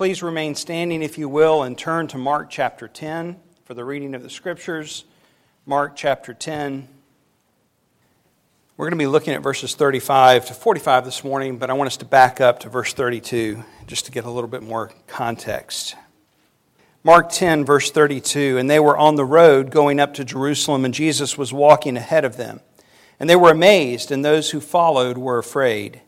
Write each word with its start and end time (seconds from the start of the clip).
Please 0.00 0.22
remain 0.22 0.54
standing, 0.54 1.02
if 1.02 1.18
you 1.18 1.28
will, 1.28 1.62
and 1.62 1.76
turn 1.76 2.06
to 2.06 2.16
Mark 2.16 2.48
chapter 2.48 2.88
10 2.88 3.38
for 3.66 3.74
the 3.74 3.84
reading 3.84 4.14
of 4.14 4.22
the 4.22 4.30
scriptures. 4.30 5.04
Mark 5.66 5.94
chapter 5.94 6.32
10. 6.32 6.88
We're 8.78 8.86
going 8.86 8.98
to 8.98 9.04
be 9.04 9.06
looking 9.06 9.34
at 9.34 9.42
verses 9.42 9.74
35 9.74 10.46
to 10.46 10.54
45 10.54 11.04
this 11.04 11.22
morning, 11.22 11.58
but 11.58 11.68
I 11.68 11.74
want 11.74 11.88
us 11.88 11.98
to 11.98 12.06
back 12.06 12.40
up 12.40 12.60
to 12.60 12.70
verse 12.70 12.94
32 12.94 13.62
just 13.86 14.06
to 14.06 14.10
get 14.10 14.24
a 14.24 14.30
little 14.30 14.48
bit 14.48 14.62
more 14.62 14.90
context. 15.06 15.96
Mark 17.04 17.28
10, 17.28 17.66
verse 17.66 17.90
32 17.90 18.56
And 18.56 18.70
they 18.70 18.80
were 18.80 18.96
on 18.96 19.16
the 19.16 19.26
road 19.26 19.70
going 19.70 20.00
up 20.00 20.14
to 20.14 20.24
Jerusalem, 20.24 20.86
and 20.86 20.94
Jesus 20.94 21.36
was 21.36 21.52
walking 21.52 21.98
ahead 21.98 22.24
of 22.24 22.38
them. 22.38 22.60
And 23.18 23.28
they 23.28 23.36
were 23.36 23.50
amazed, 23.50 24.10
and 24.10 24.24
those 24.24 24.52
who 24.52 24.60
followed 24.60 25.18
were 25.18 25.36
afraid. 25.36 26.00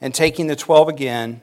And 0.00 0.14
taking 0.14 0.46
the 0.46 0.56
twelve 0.56 0.88
again, 0.88 1.42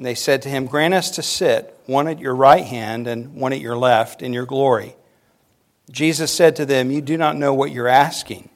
And 0.00 0.06
they 0.06 0.14
said 0.14 0.40
to 0.42 0.48
him, 0.48 0.64
Grant 0.64 0.94
us 0.94 1.10
to 1.10 1.22
sit, 1.22 1.78
one 1.84 2.08
at 2.08 2.20
your 2.20 2.34
right 2.34 2.64
hand 2.64 3.06
and 3.06 3.34
one 3.34 3.52
at 3.52 3.60
your 3.60 3.76
left, 3.76 4.22
in 4.22 4.32
your 4.32 4.46
glory. 4.46 4.96
Jesus 5.90 6.32
said 6.32 6.56
to 6.56 6.64
them, 6.64 6.90
You 6.90 7.02
do 7.02 7.18
not 7.18 7.36
know 7.36 7.52
what 7.52 7.70
you're 7.70 7.86
asking. 7.86 8.48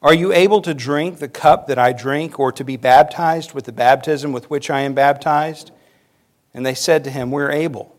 Are 0.00 0.14
you 0.14 0.32
able 0.32 0.62
to 0.62 0.72
drink 0.72 1.18
the 1.18 1.28
cup 1.28 1.66
that 1.66 1.78
I 1.78 1.92
drink, 1.92 2.40
or 2.40 2.50
to 2.50 2.64
be 2.64 2.78
baptized 2.78 3.52
with 3.52 3.66
the 3.66 3.72
baptism 3.72 4.32
with 4.32 4.48
which 4.48 4.70
I 4.70 4.80
am 4.80 4.94
baptized? 4.94 5.70
And 6.54 6.64
they 6.64 6.72
said 6.72 7.04
to 7.04 7.10
him, 7.10 7.30
We're 7.30 7.52
able. 7.52 7.94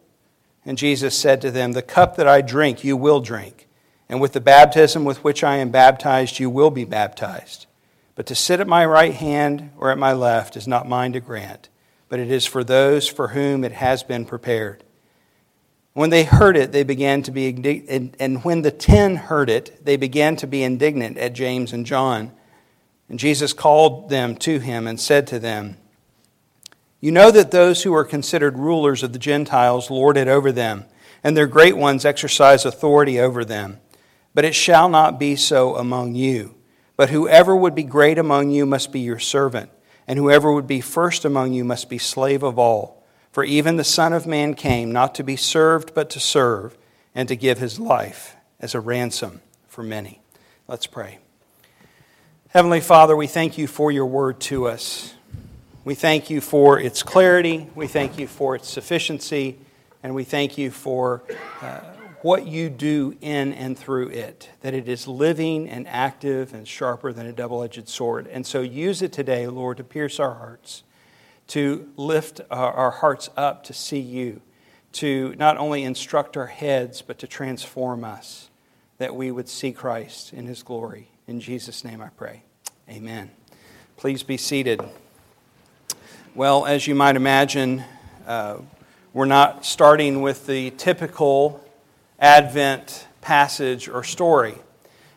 And 0.66 0.76
Jesus 0.76 1.16
said 1.16 1.40
to 1.42 1.52
them, 1.52 1.74
The 1.74 1.84
cup 1.84 2.16
that 2.16 2.28
I 2.28 2.42
drink, 2.42 2.84
you 2.84 2.98
will 2.98 3.20
drink, 3.20 3.68
and 4.10 4.20
with 4.20 4.34
the 4.34 4.42
baptism 4.42 5.06
with 5.06 5.24
which 5.24 5.44
I 5.44 5.58
am 5.58 5.70
baptized, 5.70 6.40
you 6.40 6.50
will 6.50 6.72
be 6.72 6.84
baptized. 6.84 7.68
But 8.16 8.26
to 8.26 8.34
sit 8.34 8.60
at 8.60 8.66
my 8.66 8.84
right 8.88 9.14
hand 9.14 9.70
or 9.78 9.92
at 9.92 10.00
my 10.00 10.14
left 10.14 10.58
is 10.58 10.68
not 10.68 10.90
mine 10.90 11.14
to 11.14 11.20
grant, 11.20 11.70
but 12.10 12.20
it 12.20 12.32
is 12.32 12.46
for 12.46 12.64
those 12.64 13.08
for 13.08 13.30
whom 13.30 13.64
it 13.64 13.74
has 13.74 14.04
been 14.04 14.26
prepared. 14.26 14.84
When 15.94 16.10
they 16.12 16.24
heard 16.24 16.56
it, 16.56 16.72
they 16.72 16.84
began 16.84 17.24
to 17.24 17.32
be 17.32 17.48
indignant, 17.48 18.16
and 18.20 18.44
when 18.44 18.62
the 18.62 18.72
ten 18.72 19.16
heard 19.16 19.50
it, 19.50 19.84
they 19.84 19.98
began 19.98 20.36
to 20.38 20.48
be 20.48 20.64
indignant 20.64 21.18
at 21.18 21.34
James 21.34 21.74
and 21.74 21.86
John. 21.86 22.32
And 23.10 23.18
Jesus 23.18 23.54
called 23.54 24.10
them 24.10 24.36
to 24.38 24.60
him 24.60 24.86
and 24.86 25.00
said 25.00 25.26
to 25.28 25.40
them, 25.40 25.78
You 27.00 27.12
know 27.12 27.32
that 27.32 27.52
those 27.52 27.84
who 27.84 27.94
are 27.96 28.04
considered 28.04 28.60
rulers 28.60 29.02
of 29.02 29.14
the 29.14 29.20
Gentiles 29.20 29.90
lord 29.90 30.18
it 30.18 30.28
over 30.28 30.52
them, 30.52 30.86
and 31.24 31.36
their 31.36 31.48
great 31.48 31.76
ones 31.76 32.06
exercise 32.06 32.64
authority 32.64 33.20
over 33.20 33.44
them. 33.44 33.80
But 34.36 34.46
it 34.46 34.54
shall 34.54 34.90
not 34.90 35.20
be 35.20 35.36
so 35.36 35.76
among 35.78 36.14
you. 36.14 36.54
But 36.96 37.10
whoever 37.10 37.56
would 37.56 37.76
be 37.76 37.84
great 37.84 38.18
among 38.18 38.50
you 38.50 38.66
must 38.66 38.92
be 38.92 39.00
your 39.00 39.20
servant, 39.20 39.72
and 40.08 40.18
whoever 40.18 40.52
would 40.52 40.68
be 40.68 40.82
first 40.82 41.26
among 41.26 41.54
you 41.54 41.64
must 41.64 41.90
be 41.90 41.98
slave 41.98 42.44
of 42.44 42.58
all. 42.58 43.04
For 43.32 43.44
even 43.44 43.76
the 43.76 43.84
Son 43.84 44.14
of 44.14 44.26
Man 44.26 44.54
came 44.54 44.92
not 44.92 45.14
to 45.16 45.24
be 45.24 45.36
served, 45.36 45.94
but 45.94 46.10
to 46.12 46.20
serve, 46.20 46.78
and 47.14 47.28
to 47.28 47.36
give 47.36 47.60
his 47.60 47.80
life 47.80 48.36
as 48.60 48.74
a 48.74 48.80
ransom 48.80 49.42
for 49.68 49.84
many. 49.84 50.22
Let's 50.68 50.88
pray. 50.88 51.20
Heavenly 52.50 52.82
Father, 52.82 53.16
we 53.16 53.28
thank 53.28 53.58
you 53.58 53.68
for 53.68 53.92
your 53.92 54.06
word 54.06 54.40
to 54.42 54.68
us. 54.68 55.14
We 55.84 55.96
thank 55.96 56.30
you 56.30 56.42
for 56.42 56.80
its 56.80 57.04
clarity. 57.04 57.70
We 57.76 57.88
thank 57.88 58.18
you 58.18 58.28
for 58.28 58.56
its 58.56 58.70
sufficiency. 58.70 59.60
And 60.02 60.16
we 60.16 60.24
thank 60.24 60.58
you 60.58 60.72
for 60.72 61.24
uh, 61.62 61.80
what 62.22 62.48
you 62.48 62.70
do 62.70 63.16
in 63.22 63.54
and 63.54 63.78
through 63.78 64.10
it, 64.10 64.50
that 64.62 64.74
it 64.74 64.88
is 64.88 65.08
living 65.08 65.70
and 65.70 65.88
active 65.88 66.54
and 66.54 66.68
sharper 66.68 67.14
than 67.14 67.26
a 67.26 67.32
double 67.32 67.64
edged 67.64 67.88
sword. 67.88 68.28
And 68.28 68.46
so 68.46 68.62
use 68.62 69.02
it 69.02 69.14
today, 69.14 69.48
Lord, 69.48 69.78
to 69.78 69.84
pierce 69.84 70.20
our 70.20 70.36
hearts 70.36 70.84
to 71.48 71.90
lift 71.96 72.42
our 72.52 72.92
hearts 72.92 73.30
up 73.38 73.64
to 73.64 73.74
see 73.74 74.00
you, 74.00 74.42
to 74.92 75.34
not 75.38 75.58
only 75.58 75.84
instruct 75.84 76.38
our 76.38 76.48
heads, 76.48 77.02
but 77.02 77.18
to 77.20 77.28
transform 77.28 78.04
us, 78.04 78.50
that 78.98 79.16
we 79.16 79.32
would 79.32 79.48
see 79.48 79.72
Christ 79.72 80.34
in 80.34 80.46
his 80.46 80.62
glory. 80.62 81.10
In 81.28 81.40
Jesus' 81.40 81.84
name 81.84 82.02
I 82.02 82.10
pray. 82.10 82.44
Amen. 82.90 83.32
Please 83.96 84.24
be 84.24 84.38
seated. 84.38 84.82
Well, 86.36 86.66
as 86.66 86.86
you 86.86 86.96
might 86.96 87.16
imagine, 87.16 87.84
uh, 88.26 88.58
we're 89.14 89.26
not 89.26 89.66
starting 89.66 90.22
with 90.22 90.48
the 90.48 90.72
typical 90.72 91.64
Advent 92.20 93.08
passage 93.22 93.88
or 93.88 94.04
story. 94.04 94.56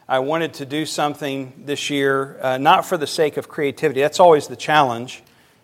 I 0.09 0.19
wanted 0.19 0.55
to 0.55 0.67
do 0.67 0.87
something 0.87 1.53
this 1.65 1.91
year, 1.91 2.39
uh, 2.43 2.59
not 2.59 2.85
for 2.85 2.97
the 2.97 3.07
sake 3.07 3.37
of 3.37 3.49
creativity, 3.49 4.01
that's 4.01 4.21
always 4.21 4.49
the 4.49 4.57
challenge 4.57 5.23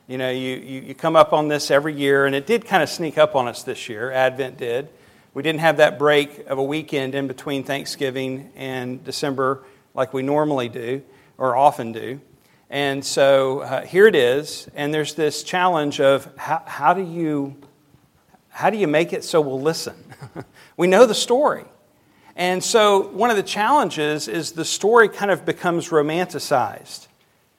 you 0.09 0.19
know, 0.19 0.31
you, 0.31 0.57
you, 0.57 0.81
you 0.83 0.95
come 0.95 1.17
up 1.17 1.33
on 1.33 1.49
this 1.49 1.69
every 1.69 1.93
year, 1.93 2.27
and 2.27 2.35
it 2.35 2.47
did 2.47 2.65
kind 2.65 2.81
of 2.81 2.89
sneak 2.89 3.19
up 3.19 3.35
on 3.35 3.49
us 3.49 3.65
this 3.65 3.89
year. 3.89 4.13
Advent 4.13 4.57
did. 4.57 4.89
We 5.35 5.43
didn't 5.43 5.61
have 5.61 5.79
that 5.79 5.99
break 5.99 6.47
of 6.47 6.59
a 6.59 6.63
weekend 6.63 7.17
in 7.17 7.27
between 7.27 7.65
Thanksgiving 7.65 8.53
and 8.55 9.03
December 9.03 9.65
like 9.95 10.15
we 10.15 10.23
normally 10.23 10.69
do 10.69 11.03
or 11.39 11.57
often 11.57 11.91
do. 11.91 12.21
And 12.71 13.05
so 13.05 13.61
uh, 13.61 13.85
here 13.85 14.07
it 14.07 14.15
is, 14.15 14.69
and 14.77 14.95
there's 14.95 15.15
this 15.15 15.43
challenge 15.43 16.01
of 16.01 16.33
how, 16.37 16.63
how, 16.65 16.95
do 16.95 17.03
you, 17.03 17.57
how 18.49 18.71
do 18.71 18.79
you 18.79 18.87
make 18.87 19.13
it 19.13 19.25
so 19.25 19.41
we'll 19.41 19.61
listen? 19.61 19.97
we 20.77 20.87
know 20.87 21.07
the 21.07 21.15
story. 21.15 21.65
And 22.37 22.63
so 22.63 23.09
one 23.09 23.31
of 23.31 23.37
the 23.37 23.43
challenges 23.43 24.29
is 24.29 24.53
the 24.53 24.65
story 24.65 25.09
kind 25.09 25.31
of 25.31 25.47
becomes 25.47 25.89
romanticized. 25.89 27.07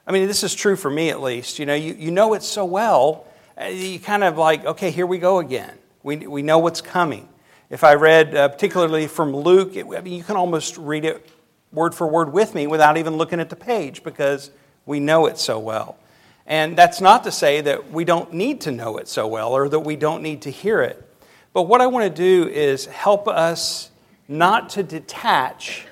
I 0.06 0.12
mean, 0.12 0.28
this 0.28 0.44
is 0.44 0.54
true 0.54 0.76
for 0.76 0.92
me 0.92 1.10
at 1.10 1.22
least. 1.22 1.60
You 1.60 1.66
know, 1.66 1.74
you, 1.74 1.94
you 1.96 2.12
know 2.12 2.34
it 2.36 2.44
so 2.44 2.64
well, 2.64 3.26
uh, 3.60 3.66
you 3.66 4.00
kind 4.00 4.24
of 4.24 4.38
like, 4.38 4.66
okay, 4.66 4.92
here 4.92 5.08
we 5.08 5.18
go 5.18 5.40
again. 5.40 5.74
We, 6.04 6.18
we 6.28 6.42
know 6.44 6.60
what's 6.60 6.82
coming. 6.82 7.28
If 7.70 7.84
I 7.84 7.96
read 7.96 8.36
uh, 8.36 8.48
particularly 8.50 9.08
from 9.08 9.36
Luke, 9.36 9.76
it, 9.76 9.86
I 9.86 10.02
mean, 10.02 10.14
you 10.14 10.24
can 10.24 10.38
almost 10.38 10.78
read 10.78 11.04
it 11.04 11.28
word 11.72 11.94
for 11.94 12.08
word 12.08 12.32
with 12.32 12.56
me 12.56 12.68
without 12.68 12.98
even 12.98 13.18
looking 13.18 13.40
at 13.40 13.50
the 13.50 13.56
page 13.56 14.04
because 14.04 14.52
we 14.86 15.00
know 15.00 15.26
it 15.26 15.38
so 15.38 15.60
well. 15.60 15.98
And 16.46 16.78
that's 16.78 17.02
not 17.02 17.26
to 17.26 17.32
say 17.32 17.60
that 17.62 17.92
we 17.92 18.06
don't 18.06 18.32
need 18.32 18.62
to 18.62 18.72
know 18.72 18.98
it 18.98 19.08
so 19.08 19.28
well 19.28 19.52
or 19.52 19.68
that 19.68 19.80
we 19.80 19.96
don't 19.98 20.22
need 20.22 20.44
to 20.44 20.50
hear 20.50 20.82
it. 20.82 21.07
But 21.58 21.64
what 21.64 21.82
I 21.82 21.88
want 21.88 22.04
to 22.04 22.16
do 22.16 22.48
is 22.48 22.86
help 22.86 23.28
us 23.28 23.90
not 24.28 24.70
to 24.70 24.84
detach 24.84 25.88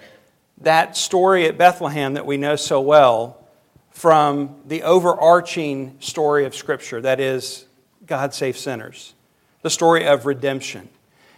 that 0.59 0.95
story 0.95 1.47
at 1.47 1.57
Bethlehem 1.57 2.13
that 2.13 2.27
we 2.27 2.37
know 2.37 2.55
so 2.55 2.79
well 2.79 3.43
from 3.89 4.57
the 4.67 4.83
overarching 4.83 5.97
story 5.99 6.45
of 6.45 6.53
Scripture 6.53 7.01
that 7.01 7.19
is, 7.19 7.65
God 8.05 8.31
saves 8.31 8.59
sinners, 8.59 9.15
the 9.63 9.71
story 9.71 10.05
of 10.05 10.27
redemption. 10.27 10.87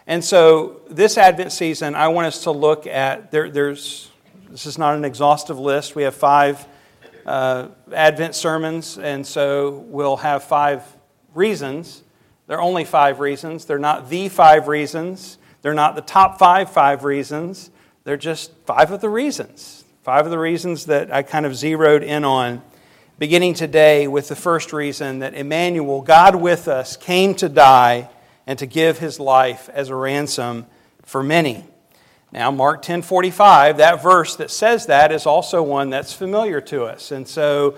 And 0.08 0.22
so, 0.22 0.82
this 0.90 1.18
Advent 1.18 1.54
season, 1.54 1.96
I 1.96 2.10
want 2.10 2.28
us 2.28 2.44
to 2.44 2.52
look 2.52 2.86
at 2.86 3.32
there, 3.32 3.50
there's 3.50 4.12
this 4.50 4.66
is 4.66 4.78
not 4.78 4.96
an 4.96 5.06
exhaustive 5.06 5.58
list. 5.58 5.96
We 5.96 6.04
have 6.04 6.16
five 6.16 6.68
uh, 7.26 7.70
Advent 7.94 8.36
sermons, 8.36 8.98
and 8.98 9.26
so 9.26 9.86
we'll 9.88 10.18
have 10.18 10.44
five 10.44 10.84
reasons. 11.34 12.04
They're 12.48 12.62
only 12.62 12.86
five 12.86 13.20
reasons. 13.20 13.66
They're 13.66 13.78
not 13.78 14.10
the 14.10 14.30
five 14.30 14.68
reasons. 14.68 15.38
They're 15.62 15.74
not 15.74 15.96
the 15.96 16.02
top 16.02 16.40
five 16.40 16.72
five 16.72 17.04
reasons. 17.04 17.70
They're 18.06 18.18
just 18.18 18.52
five 18.66 18.92
of 18.92 19.02
the 19.02 19.10
reasons. 19.10 19.84
Five 20.04 20.26
of 20.26 20.32
the 20.32 20.40
reasons 20.40 20.86
that 20.86 21.14
I 21.14 21.24
kind 21.24 21.46
of 21.46 21.54
zeroed 21.56 22.04
in 22.04 22.24
on, 22.24 22.62
beginning 23.20 23.54
today 23.54 24.08
with 24.08 24.30
the 24.30 24.36
first 24.38 24.72
reason 24.72 25.20
that 25.20 25.34
Immanuel, 25.34 26.02
God 26.02 26.36
with 26.36 26.70
us, 26.70 26.96
came 26.96 27.36
to 27.36 27.50
die 27.50 28.10
and 28.46 28.58
to 28.60 28.66
give 28.66 29.00
his 29.00 29.20
life 29.20 29.70
as 29.74 29.90
a 29.90 29.96
ransom 29.96 30.66
for 31.04 31.22
many. 31.22 31.66
Now, 32.32 32.52
Mark 32.52 32.82
10:45, 32.82 33.78
that 33.78 34.02
verse 34.02 34.38
that 34.38 34.52
says 34.52 34.86
that 34.86 35.12
is 35.12 35.26
also 35.26 35.62
one 35.62 35.90
that's 35.90 36.14
familiar 36.14 36.62
to 36.62 36.86
us. 36.86 37.12
And 37.12 37.28
so 37.28 37.76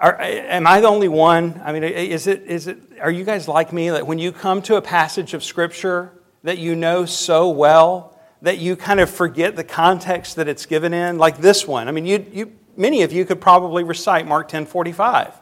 are, 0.00 0.18
am 0.18 0.66
I 0.66 0.80
the 0.80 0.88
only 0.88 1.08
one? 1.08 1.60
I 1.62 1.72
mean, 1.72 1.84
is 1.84 2.26
it, 2.26 2.42
is 2.44 2.66
it, 2.66 2.78
are 3.00 3.10
you 3.10 3.22
guys 3.22 3.46
like 3.46 3.70
me 3.70 3.90
that 3.90 4.06
when 4.06 4.18
you 4.18 4.32
come 4.32 4.62
to 4.62 4.76
a 4.76 4.82
passage 4.82 5.34
of 5.34 5.44
Scripture 5.44 6.12
that 6.42 6.56
you 6.56 6.74
know 6.74 7.04
so 7.04 7.50
well, 7.50 8.18
that 8.40 8.58
you 8.58 8.76
kind 8.76 9.00
of 9.00 9.10
forget 9.10 9.56
the 9.56 9.64
context 9.64 10.36
that 10.36 10.48
it's 10.48 10.64
given 10.64 10.94
in, 10.94 11.18
like 11.18 11.38
this 11.38 11.66
one. 11.66 11.86
I 11.86 11.92
mean, 11.92 12.06
you, 12.06 12.26
you, 12.32 12.52
many 12.78 13.02
of 13.02 13.12
you 13.12 13.26
could 13.26 13.42
probably 13.42 13.84
recite 13.84 14.26
Mark 14.26 14.48
10 14.48 14.64
45. 14.64 15.34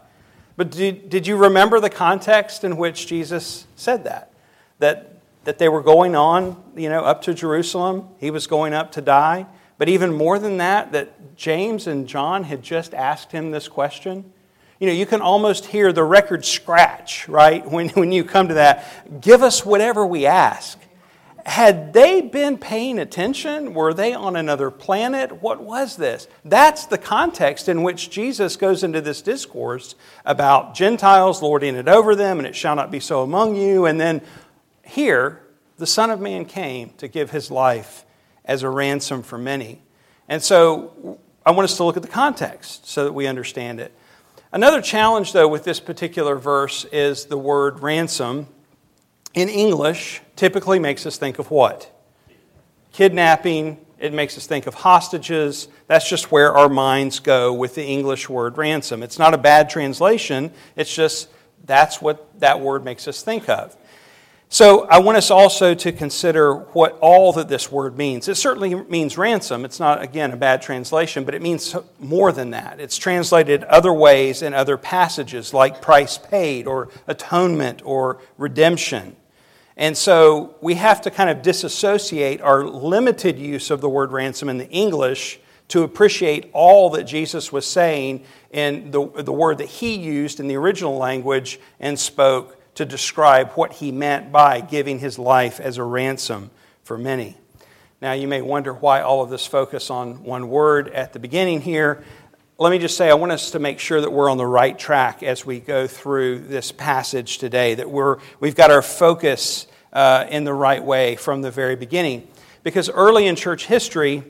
But 0.57 0.73
did, 0.73 1.09
did 1.09 1.29
you 1.29 1.37
remember 1.37 1.79
the 1.79 1.91
context 1.91 2.65
in 2.65 2.77
which 2.77 3.07
Jesus 3.07 3.65
said 3.77 4.03
that? 4.05 4.33
That, 4.81 5.21
that 5.45 5.59
they 5.59 5.69
were 5.69 5.83
going 5.83 6.17
on, 6.17 6.61
you 6.75 6.89
know, 6.89 7.05
up 7.05 7.23
to 7.23 7.35
Jerusalem. 7.35 8.09
He 8.19 8.33
was 8.33 8.49
going 8.49 8.75
up 8.75 8.91
to 8.93 9.01
die. 9.01 9.47
But 9.79 9.89
even 9.89 10.13
more 10.13 10.41
than 10.41 10.57
that, 10.57 10.91
that 10.91 11.37
James 11.37 11.87
and 11.87 12.09
John 12.09 12.43
had 12.43 12.65
just 12.65 12.93
asked 12.93 13.31
him 13.31 13.53
this 13.53 13.69
question. 13.69 14.33
You 14.79 14.87
know, 14.87 14.93
you 14.93 15.07
can 15.07 15.21
almost 15.21 15.67
hear 15.67 15.93
the 15.93 16.05
record 16.05 16.45
scratch, 16.45 17.29
right, 17.29 17.65
when, 17.71 17.89
when 17.91 18.13
you 18.13 18.25
come 18.25 18.49
to 18.49 18.55
that. 18.55 19.21
Give 19.21 19.43
us 19.43 19.65
whatever 19.65 20.07
we 20.07 20.27
ask. 20.27 20.79
Had 21.47 21.95
they 21.95 22.21
been 22.21 22.59
paying 22.59 22.99
attention? 22.99 23.73
Were 23.73 23.95
they 23.95 24.13
on 24.13 24.37
another 24.37 24.71
planet? 24.71 25.41
What 25.43 25.63
was 25.63 25.97
this? 25.97 26.29
That's 26.45 26.85
the 26.85 26.99
context 26.99 27.71
in 27.71 27.83
which 27.83 28.11
Jesus 28.11 28.57
goes 28.57 28.85
into 28.85 29.01
this 29.01 29.23
discourse 29.23 29.95
about 30.27 30.75
Gentiles 30.75 31.41
lording 31.41 31.75
it 31.75 31.89
over 31.89 32.15
them, 32.15 32.39
and 32.39 32.47
it 32.47 32.55
shall 32.55 32.77
not 32.77 32.91
be 32.91 33.01
so 33.01 33.23
among 33.23 33.57
you. 33.57 33.87
And 33.87 33.99
then 33.99 34.21
here, 34.85 35.43
the 35.79 35.87
Son 35.87 36.11
of 36.11 36.21
Man 36.21 36.45
came 36.45 36.91
to 36.99 37.09
give 37.09 37.31
his 37.31 37.51
life 37.51 38.05
as 38.45 38.63
a 38.63 38.69
ransom 38.69 39.23
for 39.23 39.39
many. 39.39 39.81
And 40.29 40.43
so 40.43 41.19
I 41.47 41.53
want 41.53 41.65
us 41.65 41.79
to 41.79 41.85
look 41.85 41.97
at 41.97 42.03
the 42.03 42.09
context 42.09 42.87
so 42.87 43.05
that 43.05 43.13
we 43.13 43.27
understand 43.27 43.81
it. 43.81 43.95
Another 44.51 44.81
challenge, 44.81 45.33
though, 45.33 45.49
with 45.49 45.65
this 45.65 45.79
particular 45.79 46.37
verse 46.37 46.87
is 46.87 47.27
the 47.27 47.37
word 47.37 47.81
ransom 47.81 48.47
in 49.35 49.49
English 49.49 50.23
typically 50.37 50.79
makes 50.79 51.05
us 51.07 51.19
think 51.19 51.39
of 51.39 51.51
what? 51.51 51.91
Kidnapping. 52.93 53.79
It 53.99 54.13
makes 54.13 54.39
us 54.39 54.47
think 54.47 54.67
of 54.67 54.75
hostages. 54.75 55.69
That's 55.87 56.09
just 56.09 56.33
where 56.33 56.57
our 56.57 56.69
minds 56.69 57.21
go 57.21 57.53
with 57.53 57.75
the 57.75 57.85
English 57.85 58.29
word 58.29 58.57
ransom. 58.57 59.03
It's 59.03 59.19
not 59.19 59.35
a 59.35 59.39
bad 59.39 59.69
translation, 59.69 60.53
it's 60.77 60.95
just 60.95 61.29
that's 61.65 62.01
what 62.01 62.41
that 62.41 62.61
word 62.61 62.85
makes 62.85 63.07
us 63.07 63.23
think 63.23 63.49
of. 63.49 63.77
So 64.51 64.87
I 64.87 64.99
want 65.01 65.19
us 65.19 65.31
also 65.31 65.75
to 65.75 65.93
consider 65.93 66.55
what 66.55 66.99
all 67.01 67.35
that 67.35 67.49
this 67.49 67.71
word 67.71 67.99
means. 67.99 68.29
It 68.29 68.37
certainly 68.37 68.75
means 68.75 69.19
ransom. 69.19 69.67
It's 69.67 69.79
not, 69.79 70.03
again, 70.03 70.33
a 70.33 70.39
bad 70.39 70.63
translation, 70.63 71.25
but 71.25 71.35
it 71.35 71.43
means 71.43 71.77
more 71.99 72.33
than 72.33 72.51
that. 72.51 72.81
It's 72.81 72.97
translated 72.97 73.63
other 73.65 73.93
ways 73.93 74.41
in 74.41 74.55
other 74.55 74.79
passages, 74.79 75.53
like 75.53 75.83
price 75.83 76.17
paid, 76.17 76.67
or 76.67 76.89
atonement, 77.07 77.83
or 77.85 78.23
redemption. 78.39 79.17
And 79.77 79.95
so 79.97 80.57
we 80.63 80.75
have 80.75 81.03
to 81.03 81.11
kind 81.11 81.29
of 81.29 81.43
disassociate 81.43 82.41
our 82.41 82.65
limited 82.65 83.39
use 83.39 83.71
of 83.71 83.83
the 83.83 83.89
word 83.89 84.13
ransom 84.13 84.49
in 84.49 84.57
the 84.57 84.69
English 84.71 85.41
to 85.69 85.83
appreciate 85.83 86.49
all 86.55 86.89
that 86.91 87.05
Jesus 87.05 87.53
was 87.53 87.67
saying 87.67 88.25
in 88.51 88.91
the, 88.91 89.07
the 89.23 89.33
word 89.33 89.59
that 89.59 89.69
he 89.69 89.95
used 89.95 90.41
in 90.41 90.49
the 90.49 90.57
original 90.57 90.97
language 90.97 91.61
and 91.79 91.99
spoke 91.99 92.58
to 92.79 92.85
describe 92.85 93.51
what 93.55 93.73
he 93.73 93.91
meant 93.91 94.31
by 94.31 94.61
giving 94.61 95.01
his 95.01 95.19
life 95.19 95.59
as 95.59 95.79
a 95.79 95.83
ransom 95.83 96.49
for 96.85 96.97
many. 96.97 97.37
Now, 98.01 98.13
you 98.13 98.29
may 98.29 98.41
wonder 98.41 98.73
why 98.73 99.01
all 99.01 99.21
of 99.21 99.31
this 99.31 99.45
focus 99.45 99.91
on 99.91 100.23
one 100.23 100.49
word 100.49 100.89
at 100.91 101.13
the 101.13 101.19
beginning 101.19 101.61
here. 101.61 102.05
Let 102.57 102.71
me 102.71 102.79
just 102.79 102.97
say, 102.97 103.11
I 103.11 103.15
want 103.15 103.33
us 103.33 103.51
to 103.51 103.59
make 103.59 103.81
sure 103.81 104.01
that 104.01 104.13
we're 104.13 104.31
on 104.31 104.37
the 104.37 104.47
right 104.47 104.79
track 104.79 105.25
as 105.25 105.45
we 105.45 105.59
go 105.59 105.89
through 105.89 106.39
this 106.47 106.71
passage 106.71 107.39
today, 107.39 107.75
that 107.75 107.91
we're, 107.91 108.19
we've 108.39 108.55
got 108.55 108.71
our 108.71 108.83
focus 108.83 109.67
uh, 109.93 110.27
in 110.31 110.45
the 110.45 110.55
right 110.55 110.85
way 110.85 111.17
from 111.17 111.43
the 111.43 111.51
very 111.51 111.75
beginning. 111.75 112.29
Because 112.63 112.89
early 112.89 113.27
in 113.27 113.35
church 113.35 113.67
history, 113.67 114.23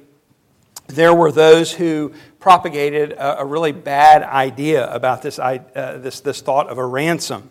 there 0.87 1.13
were 1.13 1.33
those 1.33 1.71
who 1.71 2.15
propagated 2.41 3.13
a, 3.13 3.41
a 3.41 3.45
really 3.45 3.73
bad 3.73 4.23
idea 4.23 4.91
about 4.91 5.21
this, 5.21 5.39
uh, 5.39 5.59
this, 6.01 6.21
this 6.21 6.41
thought 6.41 6.71
of 6.71 6.79
a 6.79 6.87
ransom. 6.87 7.51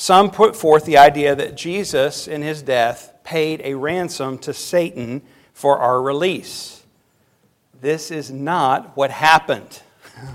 Some 0.00 0.30
put 0.30 0.56
forth 0.56 0.86
the 0.86 0.96
idea 0.96 1.34
that 1.34 1.58
Jesus, 1.58 2.26
in 2.26 2.40
his 2.40 2.62
death, 2.62 3.12
paid 3.22 3.60
a 3.62 3.74
ransom 3.74 4.38
to 4.38 4.54
Satan 4.54 5.20
for 5.52 5.76
our 5.76 6.00
release. 6.00 6.84
This 7.82 8.10
is 8.10 8.30
not 8.30 8.96
what 8.96 9.10
happened. 9.10 9.82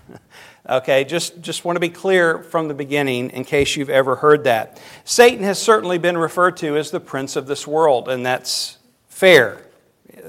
okay, 0.70 1.04
just, 1.04 1.42
just 1.42 1.66
want 1.66 1.78
to 1.78 1.80
be 1.80 1.90
clear 1.90 2.44
from 2.44 2.68
the 2.68 2.76
beginning 2.76 3.32
in 3.32 3.44
case 3.44 3.76
you've 3.76 3.90
ever 3.90 4.18
heard 4.18 4.44
that. 4.44 4.80
Satan 5.04 5.44
has 5.44 5.58
certainly 5.58 5.98
been 5.98 6.16
referred 6.16 6.58
to 6.58 6.78
as 6.78 6.92
the 6.92 7.00
prince 7.00 7.36
of 7.36 7.48
this 7.48 7.66
world, 7.66 8.08
and 8.08 8.24
that's 8.24 8.78
fair. 9.08 9.66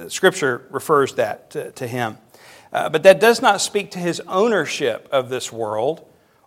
Scripture 0.08 0.66
refers 0.70 1.12
that 1.16 1.50
to, 1.50 1.72
to 1.72 1.86
him. 1.86 2.16
Uh, 2.72 2.88
but 2.88 3.02
that 3.02 3.20
does 3.20 3.42
not 3.42 3.60
speak 3.60 3.90
to 3.90 3.98
his 3.98 4.18
ownership 4.28 5.06
of 5.12 5.28
this 5.28 5.52
world 5.52 6.06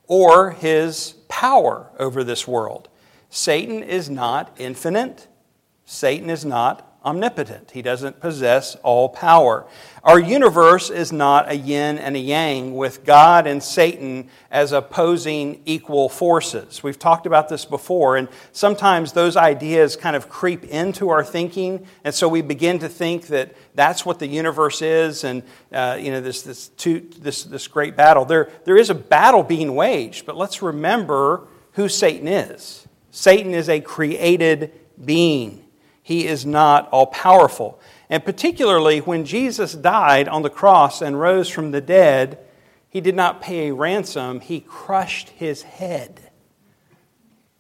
or 0.10 0.52
his 0.52 1.14
power 1.30 1.90
over 1.98 2.26
this 2.26 2.46
world. 2.46 2.90
Satan 3.30 3.82
is 3.82 4.10
not 4.10 4.54
infinite. 4.58 5.28
Satan 5.86 6.30
is 6.30 6.44
not 6.44 6.89
omnipotent. 7.04 7.72
He 7.72 7.82
doesn't 7.82 8.20
possess 8.20 8.76
all 8.78 9.10
power. 9.10 9.66
Our 10.04 10.20
universe 10.20 10.90
is 10.90 11.12
not 11.12 11.50
a 11.50 11.56
yin 11.56 11.98
and 11.98 12.16
a 12.16 12.20
yang 12.20 12.76
with 12.76 13.06
God 13.06 13.48
and 13.48 13.62
Satan 13.64 14.30
as 14.52 14.72
opposing 14.72 15.62
equal 15.66 16.10
forces. 16.10 16.84
We've 16.84 17.00
talked 17.00 17.26
about 17.26 17.48
this 17.50 17.66
before, 17.66 18.18
and 18.18 18.28
sometimes 18.52 19.14
those 19.14 19.38
ideas 19.38 19.96
kind 19.96 20.16
of 20.16 20.30
creep 20.30 20.66
into 20.66 21.10
our 21.10 21.24
thinking, 21.24 21.86
and 22.04 22.14
so 22.14 22.28
we 22.28 22.42
begin 22.42 22.80
to 22.80 22.90
think 22.90 23.28
that 23.28 23.56
that's 23.76 24.06
what 24.06 24.20
the 24.20 24.28
universe 24.28 24.82
is, 24.82 25.24
and 25.24 25.44
uh, 25.72 25.98
you 26.00 26.12
know 26.12 26.22
this 26.22 26.42
this, 26.42 26.68
two, 26.70 27.08
this 27.20 27.44
this 27.44 27.68
great 27.68 27.96
battle. 27.96 28.26
There 28.26 28.50
there 28.66 28.78
is 28.78 28.90
a 28.90 28.96
battle 28.96 29.44
being 29.44 29.76
waged, 29.76 30.26
but 30.26 30.38
let's 30.38 30.62
remember 30.62 31.48
who 31.74 31.88
Satan 31.88 32.28
is. 32.28 32.88
Satan 33.12 33.54
is 33.54 33.70
a 33.70 33.80
created 33.80 34.72
being. 35.04 35.66
He 36.10 36.26
is 36.26 36.44
not 36.44 36.90
all 36.90 37.06
powerful. 37.06 37.80
And 38.10 38.26
particularly 38.26 38.98
when 38.98 39.26
Jesus 39.26 39.76
died 39.76 40.28
on 40.28 40.42
the 40.42 40.50
cross 40.50 41.04
and 41.04 41.20
rose 41.20 41.50
from 41.50 41.70
the 41.70 41.82
dead, 41.82 42.40
he 42.90 43.00
did 43.00 43.16
not 43.16 43.44
pay 43.44 43.68
a 43.68 43.76
ransom, 43.76 44.40
he 44.40 44.60
crushed 44.60 45.30
his 45.30 45.62
head. 45.62 46.20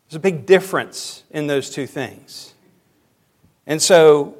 There's 0.07 0.15
a 0.15 0.19
big 0.19 0.47
difference 0.47 1.25
in 1.29 1.45
those 1.45 1.69
two 1.69 1.85
things. 1.85 2.55
And 3.67 3.79
so, 3.79 4.35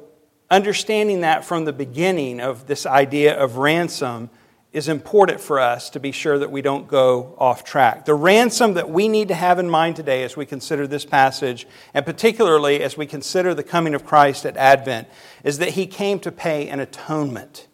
understanding 0.50 1.20
that 1.20 1.44
from 1.44 1.64
the 1.64 1.72
beginning 1.72 2.40
of 2.40 2.66
this 2.66 2.86
idea 2.86 3.40
of 3.40 3.58
ransom 3.58 4.28
is 4.72 4.88
important 4.88 5.40
for 5.40 5.58
us 5.58 5.90
to 5.90 6.00
be 6.00 6.12
sure 6.12 6.38
that 6.38 6.52
we 6.52 6.62
don't 6.62 6.86
go 6.86 7.34
off 7.38 7.64
track. 7.64 8.04
The 8.04 8.14
ransom 8.14 8.74
that 8.74 8.88
we 8.88 9.08
need 9.08 9.28
to 9.28 9.34
have 9.34 9.58
in 9.58 9.68
mind 9.68 9.96
today 9.96 10.22
as 10.22 10.36
we 10.36 10.46
consider 10.46 10.86
this 10.86 11.04
passage, 11.04 11.66
and 11.92 12.06
particularly 12.06 12.80
as 12.80 12.96
we 12.96 13.06
consider 13.06 13.52
the 13.52 13.64
coming 13.64 13.94
of 13.94 14.04
Christ 14.04 14.46
at 14.46 14.56
Advent, 14.56 15.08
is 15.42 15.58
that 15.58 15.70
he 15.70 15.86
came 15.86 16.20
to 16.20 16.30
pay 16.30 16.68
an 16.68 16.78
atonement, 16.78 17.66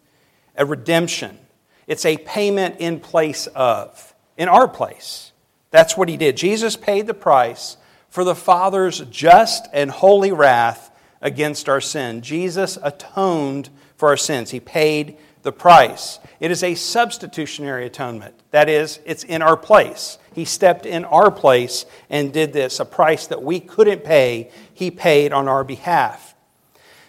a 0.55 0.65
redemption. 0.65 1.37
It's 1.85 2.05
a 2.05 2.17
payment 2.17 2.77
in 2.79 2.99
place 2.99 3.45
of, 3.47 4.15
in 4.35 4.49
our 4.49 4.67
place. 4.67 5.31
That's 5.69 5.95
what 5.95 6.09
he 6.09 6.17
did. 6.17 6.35
Jesus 6.35 6.75
paid 6.75 7.05
the 7.05 7.13
price 7.13 7.77
for 8.09 8.23
the 8.23 8.35
Father's 8.35 9.01
just 9.11 9.67
and 9.71 9.91
holy 9.91 10.31
wrath 10.31 10.89
against 11.21 11.69
our 11.69 11.81
sin. 11.81 12.21
Jesus 12.21 12.79
atoned 12.81 13.69
for 13.97 14.09
our 14.09 14.17
sins. 14.17 14.49
He 14.49 14.59
paid 14.59 15.17
the 15.43 15.51
price. 15.51 16.19
It 16.39 16.51
is 16.51 16.63
a 16.63 16.75
substitutionary 16.75 17.85
atonement. 17.85 18.35
That 18.51 18.69
is, 18.69 18.99
it's 19.05 19.23
in 19.23 19.41
our 19.41 19.57
place. 19.57 20.17
He 20.33 20.45
stepped 20.45 20.85
in 20.85 21.05
our 21.05 21.31
place 21.31 21.85
and 22.09 22.31
did 22.31 22.53
this, 22.53 22.79
a 22.79 22.85
price 22.85 23.27
that 23.27 23.41
we 23.41 23.59
couldn't 23.59 24.03
pay, 24.03 24.51
He 24.73 24.91
paid 24.91 25.33
on 25.33 25.47
our 25.47 25.63
behalf. 25.63 26.35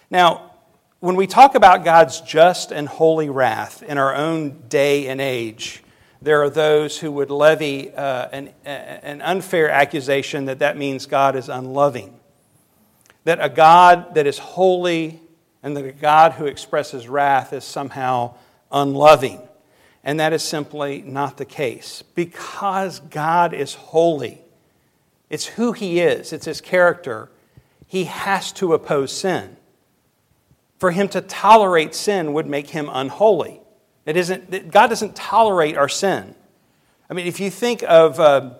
Now, 0.09 0.51
when 0.99 1.15
we 1.15 1.27
talk 1.27 1.55
about 1.55 1.85
God's 1.85 2.21
just 2.21 2.71
and 2.71 2.87
holy 2.87 3.29
wrath 3.29 3.83
in 3.83 3.97
our 3.97 4.15
own 4.15 4.67
day 4.67 5.07
and 5.07 5.21
age, 5.21 5.83
there 6.21 6.41
are 6.43 6.49
those 6.49 6.97
who 6.97 7.11
would 7.13 7.29
levy 7.29 7.93
uh, 7.93 8.27
an, 8.33 8.49
an 8.65 9.21
unfair 9.21 9.69
accusation 9.69 10.45
that 10.45 10.59
that 10.59 10.75
means 10.75 11.05
God 11.05 11.35
is 11.37 11.47
unloving. 11.47 12.19
That 13.23 13.39
a 13.41 13.47
God 13.47 14.15
that 14.15 14.27
is 14.27 14.37
holy 14.37 15.21
and 15.61 15.75
that 15.75 15.85
a 15.85 15.91
God 15.91 16.33
who 16.33 16.45
expresses 16.45 17.07
wrath 17.07 17.53
is 17.53 17.63
somehow 17.63 18.35
unloving. 18.71 19.41
And 20.03 20.19
that 20.19 20.33
is 20.33 20.41
simply 20.41 21.01
not 21.01 21.37
the 21.37 21.45
case. 21.45 22.03
Because 22.15 22.99
God 22.99 23.53
is 23.53 23.73
holy, 23.73 24.41
it's 25.29 25.45
who 25.45 25.73
He 25.73 25.99
is, 25.99 26.31
it's 26.33 26.45
His 26.45 26.61
character, 26.61 27.29
He 27.87 28.05
has 28.05 28.51
to 28.53 28.73
oppose 28.73 29.11
sin. 29.11 29.57
For 30.77 30.91
Him 30.91 31.09
to 31.09 31.21
tolerate 31.21 31.93
sin 31.93 32.33
would 32.33 32.47
make 32.47 32.69
Him 32.69 32.89
unholy. 32.91 33.61
It 34.05 34.15
isn't, 34.15 34.71
God 34.71 34.87
doesn't 34.87 35.15
tolerate 35.15 35.77
our 35.77 35.89
sin. 35.89 36.33
I 37.09 37.13
mean, 37.13 37.27
if 37.27 37.39
you 37.39 37.49
think 37.49 37.83
of. 37.83 38.19
Uh, 38.19 38.51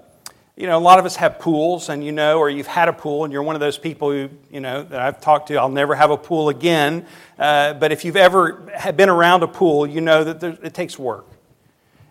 you 0.60 0.68
know, 0.68 0.78
a 0.78 0.80
lot 0.80 1.00
of 1.00 1.06
us 1.06 1.16
have 1.16 1.40
pools, 1.40 1.88
and 1.88 2.04
you 2.04 2.12
know, 2.12 2.38
or 2.38 2.50
you've 2.50 2.68
had 2.68 2.90
a 2.90 2.94
pool, 2.94 3.24
and 3.24 3.32
you're 3.32 3.42
one 3.42 3.56
of 3.56 3.62
those 3.62 3.78
people 3.78 4.12
who, 4.12 4.30
you 4.52 4.60
know, 4.60 4.84
that 4.84 5.00
I've 5.00 5.22
talked 5.22 5.48
to, 5.48 5.56
I'll 5.56 5.70
never 5.70 5.96
have 5.96 6.12
a 6.12 6.18
pool 6.18 6.50
again. 6.50 7.06
Uh, 7.40 7.76
but 7.76 7.94
if 7.94 8.04
you've 8.04 8.18
ever 8.18 8.70
been 8.94 9.08
around 9.08 9.42
a 9.44 9.48
pool, 9.48 9.88
you 9.88 10.02
know 10.02 10.26
that 10.26 10.42
there, 10.42 10.58
it 10.62 10.74
takes 10.74 11.00
work. 11.00 11.26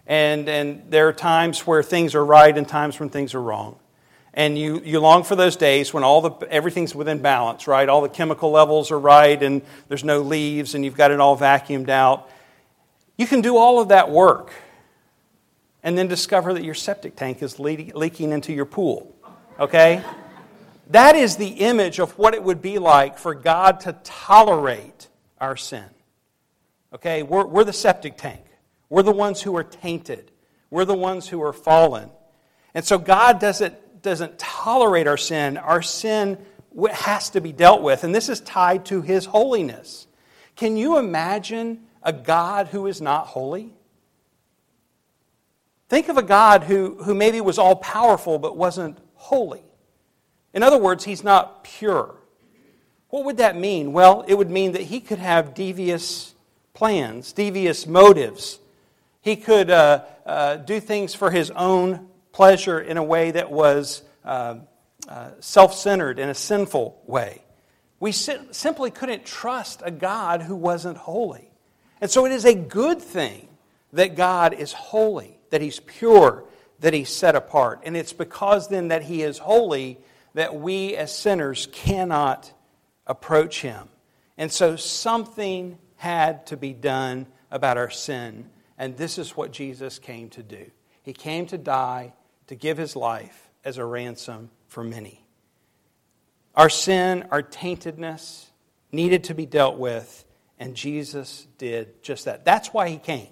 And, 0.06 0.48
and 0.48 0.90
there 0.90 1.08
are 1.08 1.12
times 1.12 1.66
where 1.66 1.82
things 1.82 2.14
are 2.14 2.24
right 2.24 2.56
and 2.56 2.66
times 2.66 2.98
when 2.98 3.10
things 3.10 3.34
are 3.34 3.42
wrong. 3.42 3.76
And 4.32 4.58
you, 4.58 4.80
you 4.82 4.98
long 4.98 5.24
for 5.24 5.36
those 5.36 5.56
days 5.56 5.92
when 5.92 6.02
all 6.02 6.22
the, 6.22 6.30
everything's 6.50 6.94
within 6.94 7.18
balance, 7.18 7.66
right? 7.66 7.86
All 7.86 8.00
the 8.00 8.08
chemical 8.08 8.50
levels 8.50 8.90
are 8.90 8.98
right 8.98 9.42
and 9.42 9.60
there's 9.88 10.04
no 10.04 10.22
leaves 10.22 10.74
and 10.74 10.86
you've 10.86 10.96
got 10.96 11.10
it 11.10 11.20
all 11.20 11.36
vacuumed 11.36 11.90
out. 11.90 12.30
You 13.18 13.26
can 13.26 13.42
do 13.42 13.58
all 13.58 13.78
of 13.78 13.88
that 13.88 14.10
work 14.10 14.52
and 15.88 15.96
then 15.96 16.06
discover 16.06 16.52
that 16.52 16.62
your 16.62 16.74
septic 16.74 17.16
tank 17.16 17.42
is 17.42 17.58
le- 17.58 17.94
leaking 17.94 18.30
into 18.30 18.52
your 18.52 18.66
pool, 18.66 19.16
okay? 19.58 20.04
that 20.90 21.16
is 21.16 21.36
the 21.36 21.46
image 21.46 21.98
of 21.98 22.18
what 22.18 22.34
it 22.34 22.42
would 22.42 22.60
be 22.60 22.78
like 22.78 23.16
for 23.16 23.34
God 23.34 23.80
to 23.80 23.94
tolerate 24.04 25.08
our 25.40 25.56
sin. 25.56 25.86
Okay, 26.92 27.22
we're, 27.22 27.46
we're 27.46 27.64
the 27.64 27.72
septic 27.72 28.18
tank. 28.18 28.42
We're 28.90 29.02
the 29.02 29.12
ones 29.12 29.40
who 29.40 29.56
are 29.56 29.64
tainted. 29.64 30.30
We're 30.68 30.84
the 30.84 30.92
ones 30.92 31.26
who 31.26 31.42
are 31.42 31.54
fallen. 31.54 32.10
And 32.74 32.84
so 32.84 32.98
God 32.98 33.40
doesn't, 33.40 34.02
doesn't 34.02 34.38
tolerate 34.38 35.06
our 35.06 35.16
sin. 35.16 35.56
Our 35.56 35.80
sin 35.80 36.36
has 36.92 37.30
to 37.30 37.40
be 37.40 37.52
dealt 37.52 37.80
with. 37.80 38.04
And 38.04 38.14
this 38.14 38.28
is 38.28 38.40
tied 38.40 38.84
to 38.86 39.00
His 39.00 39.24
holiness. 39.24 40.06
Can 40.54 40.76
you 40.76 40.98
imagine 40.98 41.86
a 42.02 42.12
God 42.12 42.68
who 42.68 42.86
is 42.86 43.00
not 43.00 43.28
holy? 43.28 43.72
Think 45.88 46.08
of 46.08 46.18
a 46.18 46.22
God 46.22 46.64
who, 46.64 47.02
who 47.02 47.14
maybe 47.14 47.40
was 47.40 47.58
all 47.58 47.76
powerful 47.76 48.38
but 48.38 48.56
wasn't 48.56 48.98
holy. 49.14 49.62
In 50.52 50.62
other 50.62 50.78
words, 50.78 51.04
He's 51.04 51.24
not 51.24 51.64
pure. 51.64 52.14
What 53.08 53.24
would 53.24 53.38
that 53.38 53.56
mean? 53.56 53.92
Well, 53.92 54.24
it 54.28 54.34
would 54.34 54.50
mean 54.50 54.72
that 54.72 54.82
He 54.82 55.00
could 55.00 55.18
have 55.18 55.54
devious 55.54 56.34
plans, 56.74 57.32
devious 57.32 57.86
motives. 57.86 58.58
He 59.20 59.36
could 59.36 59.70
uh, 59.70 60.04
uh, 60.24 60.56
do 60.56 60.78
things 60.78 61.14
for 61.14 61.30
his 61.30 61.50
own 61.50 62.08
pleasure 62.32 62.78
in 62.78 62.96
a 62.96 63.02
way 63.02 63.32
that 63.32 63.50
was 63.50 64.02
uh, 64.24 64.56
uh 65.08 65.30
self 65.40 65.74
centered, 65.74 66.18
in 66.18 66.28
a 66.28 66.34
sinful 66.34 67.02
way. 67.06 67.42
We 67.98 68.12
si- 68.12 68.38
simply 68.52 68.90
couldn't 68.90 69.26
trust 69.26 69.82
a 69.84 69.90
God 69.90 70.42
who 70.42 70.54
wasn't 70.54 70.98
holy. 70.98 71.50
And 72.00 72.10
so 72.10 72.26
it 72.26 72.32
is 72.32 72.44
a 72.44 72.54
good 72.54 73.02
thing 73.02 73.47
that 73.92 74.16
God 74.16 74.54
is 74.54 74.72
holy, 74.72 75.38
that 75.50 75.60
He's 75.60 75.80
pure, 75.80 76.44
that 76.80 76.94
He's 76.94 77.10
set 77.10 77.34
apart. 77.34 77.80
And 77.84 77.96
it's 77.96 78.12
because 78.12 78.68
then 78.68 78.88
that 78.88 79.02
He 79.02 79.22
is 79.22 79.38
holy 79.38 79.98
that 80.34 80.54
we 80.54 80.94
as 80.96 81.16
sinners 81.16 81.68
cannot 81.72 82.52
approach 83.06 83.62
Him. 83.62 83.88
And 84.36 84.52
so 84.52 84.76
something 84.76 85.78
had 85.96 86.46
to 86.46 86.56
be 86.56 86.72
done 86.72 87.26
about 87.50 87.76
our 87.76 87.90
sin. 87.90 88.48
And 88.78 88.96
this 88.96 89.18
is 89.18 89.36
what 89.36 89.52
Jesus 89.52 89.98
came 89.98 90.28
to 90.30 90.42
do. 90.42 90.70
He 91.02 91.12
came 91.12 91.46
to 91.46 91.58
die, 91.58 92.12
to 92.46 92.54
give 92.54 92.78
his 92.78 92.94
life 92.94 93.50
as 93.64 93.78
a 93.78 93.84
ransom 93.84 94.50
for 94.68 94.84
many. 94.84 95.24
Our 96.54 96.68
sin, 96.68 97.26
our 97.30 97.42
taintedness, 97.42 98.46
needed 98.92 99.24
to 99.24 99.34
be 99.34 99.46
dealt 99.46 99.78
with, 99.78 100.24
and 100.58 100.74
Jesus 100.74 101.46
did 101.56 102.02
just 102.02 102.24
that. 102.24 102.44
That's 102.44 102.68
why 102.68 102.88
he 102.88 102.98
came. 102.98 103.28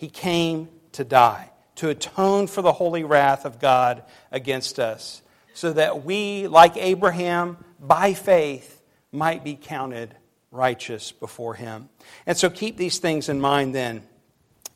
He 0.00 0.08
came 0.08 0.70
to 0.92 1.04
die, 1.04 1.50
to 1.74 1.90
atone 1.90 2.46
for 2.46 2.62
the 2.62 2.72
holy 2.72 3.04
wrath 3.04 3.44
of 3.44 3.60
God 3.60 4.02
against 4.32 4.78
us, 4.78 5.20
so 5.52 5.74
that 5.74 6.06
we, 6.06 6.48
like 6.48 6.78
Abraham, 6.78 7.58
by 7.78 8.14
faith, 8.14 8.80
might 9.12 9.44
be 9.44 9.58
counted 9.60 10.16
righteous 10.50 11.12
before 11.12 11.52
Him. 11.52 11.90
And 12.24 12.34
so 12.38 12.48
keep 12.48 12.78
these 12.78 12.98
things 12.98 13.28
in 13.28 13.42
mind 13.42 13.74
then 13.74 14.02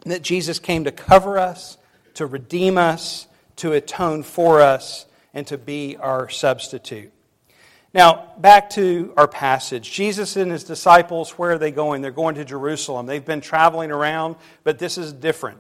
that 0.05 0.21
Jesus 0.21 0.59
came 0.59 0.85
to 0.85 0.93
cover 0.93 1.39
us, 1.39 1.79
to 2.13 2.27
redeem 2.27 2.77
us, 2.77 3.27
to 3.57 3.73
atone 3.73 4.25
for 4.25 4.61
us, 4.61 5.07
and 5.33 5.47
to 5.47 5.57
be 5.57 5.97
our 5.97 6.29
substitute. 6.29 7.14
Now, 7.95 8.33
back 8.39 8.71
to 8.71 9.15
our 9.17 9.29
passage. 9.29 9.93
Jesus 9.93 10.35
and 10.35 10.51
his 10.51 10.65
disciples, 10.65 11.31
where 11.39 11.53
are 11.53 11.59
they 11.59 11.71
going? 11.71 12.03
They're 12.03 12.11
going 12.11 12.35
to 12.35 12.45
Jerusalem. 12.45 13.07
They've 13.07 13.25
been 13.25 13.41
traveling 13.41 13.93
around, 13.93 14.35
but 14.65 14.81
this 14.81 14.99
is 14.99 15.13
different. 15.13 15.59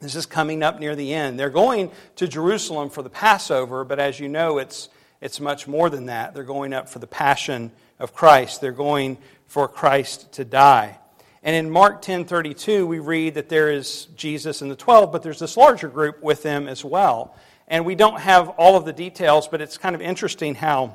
This 0.00 0.14
is 0.14 0.24
coming 0.24 0.62
up 0.62 0.80
near 0.80 0.96
the 0.96 1.12
end. 1.12 1.38
They're 1.38 1.50
going 1.50 1.90
to 2.16 2.26
Jerusalem 2.26 2.88
for 2.88 3.02
the 3.02 3.10
Passover, 3.10 3.84
but 3.84 3.98
as 3.98 4.18
you 4.18 4.26
know, 4.26 4.56
it's, 4.56 4.88
it's 5.20 5.38
much 5.38 5.68
more 5.68 5.90
than 5.90 6.06
that. 6.06 6.32
They're 6.32 6.44
going 6.44 6.72
up 6.72 6.88
for 6.88 6.98
the 6.98 7.06
Passion 7.06 7.72
of 7.98 8.14
Christ. 8.14 8.62
They're 8.62 8.72
going 8.72 9.18
for 9.46 9.68
Christ 9.68 10.32
to 10.32 10.46
die. 10.46 10.98
And 11.42 11.54
in 11.54 11.70
Mark 11.70 12.00
10:32 12.00 12.86
we 12.86 12.98
read 13.00 13.34
that 13.34 13.50
there 13.50 13.70
is 13.70 14.06
Jesus 14.16 14.62
and 14.62 14.70
the 14.70 14.76
12, 14.76 15.12
but 15.12 15.22
there's 15.22 15.38
this 15.38 15.58
larger 15.58 15.88
group 15.88 16.22
with 16.22 16.42
them 16.42 16.68
as 16.68 16.82
well. 16.82 17.34
And 17.68 17.84
we 17.84 17.94
don't 17.94 18.20
have 18.20 18.48
all 18.50 18.76
of 18.76 18.86
the 18.86 18.92
details, 18.94 19.46
but 19.46 19.60
it's 19.60 19.76
kind 19.76 19.94
of 19.94 20.00
interesting 20.00 20.54
how 20.54 20.94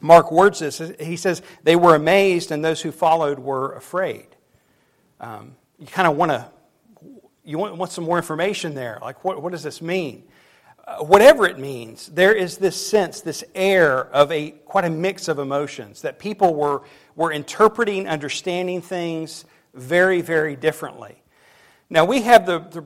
Mark 0.00 0.30
words 0.30 0.58
this. 0.58 0.80
He 1.00 1.16
says 1.16 1.42
they 1.62 1.76
were 1.76 1.94
amazed 1.94 2.50
and 2.50 2.64
those 2.64 2.80
who 2.80 2.92
followed 2.92 3.38
were 3.38 3.72
afraid. 3.74 4.28
Um, 5.20 5.56
you 5.78 5.86
kind 5.86 6.06
of 6.08 6.16
want 6.16 6.30
to 6.32 6.50
you 7.44 7.58
want, 7.58 7.76
want 7.76 7.92
some 7.92 8.04
more 8.04 8.16
information 8.16 8.74
there. 8.74 8.98
Like 9.00 9.24
what, 9.24 9.40
what 9.40 9.52
does 9.52 9.62
this 9.62 9.80
mean? 9.80 10.24
whatever 11.00 11.46
it 11.46 11.58
means, 11.58 12.06
there 12.08 12.32
is 12.32 12.58
this 12.58 12.86
sense, 12.86 13.20
this 13.20 13.42
air 13.54 14.06
of 14.06 14.30
a 14.30 14.50
quite 14.50 14.84
a 14.84 14.90
mix 14.90 15.28
of 15.28 15.38
emotions 15.38 16.02
that 16.02 16.18
people 16.18 16.54
were, 16.54 16.82
were 17.16 17.32
interpreting, 17.32 18.06
understanding 18.06 18.80
things 18.80 19.44
very, 19.74 20.20
very 20.20 20.54
differently. 20.54 21.22
Now, 21.90 22.04
we 22.04 22.22
have 22.22 22.46
the, 22.46 22.60
the 22.60 22.82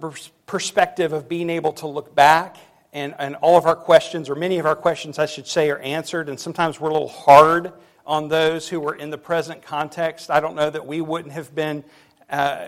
perspective 0.47 1.12
of 1.12 1.29
being 1.29 1.50
able 1.50 1.73
to 1.75 1.87
look 1.87 2.14
back, 2.14 2.57
and, 2.92 3.14
and 3.18 3.37
all 3.37 3.56
of 3.56 3.66
our 3.66 3.76
questions, 3.76 4.28
or 4.28 4.35
many 4.35 4.59
of 4.59 4.66
our 4.66 4.76
questions, 4.76 5.18
I 5.18 5.26
should 5.26 5.47
say, 5.47 5.70
are 5.70 5.78
answered, 5.78 6.28
and 6.28 6.38
sometimes 6.38 6.80
we're 6.80 6.90
a 6.90 6.92
little 6.92 7.09
hard 7.09 7.73
on 8.06 8.28
those 8.28 8.68
who 8.68 8.80
were 8.80 8.94
in 8.94 9.11
the 9.11 9.18
present 9.18 9.62
context. 9.62 10.30
I 10.30 10.40
don't 10.40 10.56
know 10.56 10.70
that 10.70 10.87
we 10.87 11.00
wouldn't 11.00 11.32
have 11.32 11.54
been, 11.54 11.85
uh, 12.28 12.66